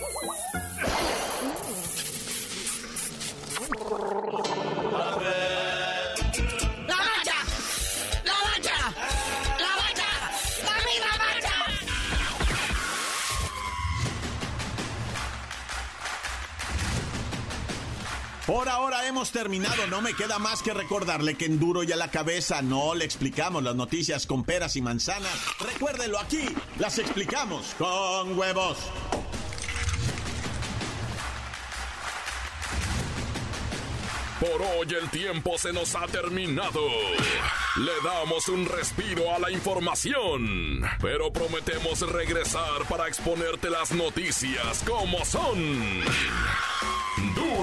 Por 18.46 18.68
ahora 18.68 19.06
hemos 19.08 19.30
terminado, 19.30 19.86
no 19.86 20.02
me 20.02 20.12
queda 20.12 20.38
más 20.38 20.62
que 20.62 20.74
recordarle 20.74 21.34
que 21.34 21.46
en 21.46 21.58
duro 21.58 21.82
y 21.82 21.92
a 21.92 21.96
la 21.96 22.10
cabeza 22.10 22.60
no 22.60 22.94
le 22.94 23.06
explicamos 23.06 23.62
las 23.62 23.74
noticias 23.74 24.26
con 24.26 24.44
peras 24.44 24.76
y 24.76 24.82
manzanas. 24.82 25.32
Recuérdelo 25.60 26.18
aquí, 26.18 26.44
las 26.78 26.98
explicamos 26.98 27.74
con 27.78 28.38
huevos. 28.38 28.76
Por 34.40 34.60
hoy 34.60 34.94
el 35.00 35.08
tiempo 35.08 35.56
se 35.56 35.72
nos 35.72 35.94
ha 35.94 36.06
terminado. 36.06 36.86
Le 37.76 37.92
damos 38.04 38.46
un 38.48 38.66
respiro 38.66 39.34
a 39.34 39.38
la 39.38 39.50
información, 39.50 40.82
pero 41.00 41.32
prometemos 41.32 42.00
regresar 42.12 42.86
para 42.90 43.08
exponerte 43.08 43.70
las 43.70 43.92
noticias 43.92 44.84
como 44.86 45.24
son. 45.24 46.04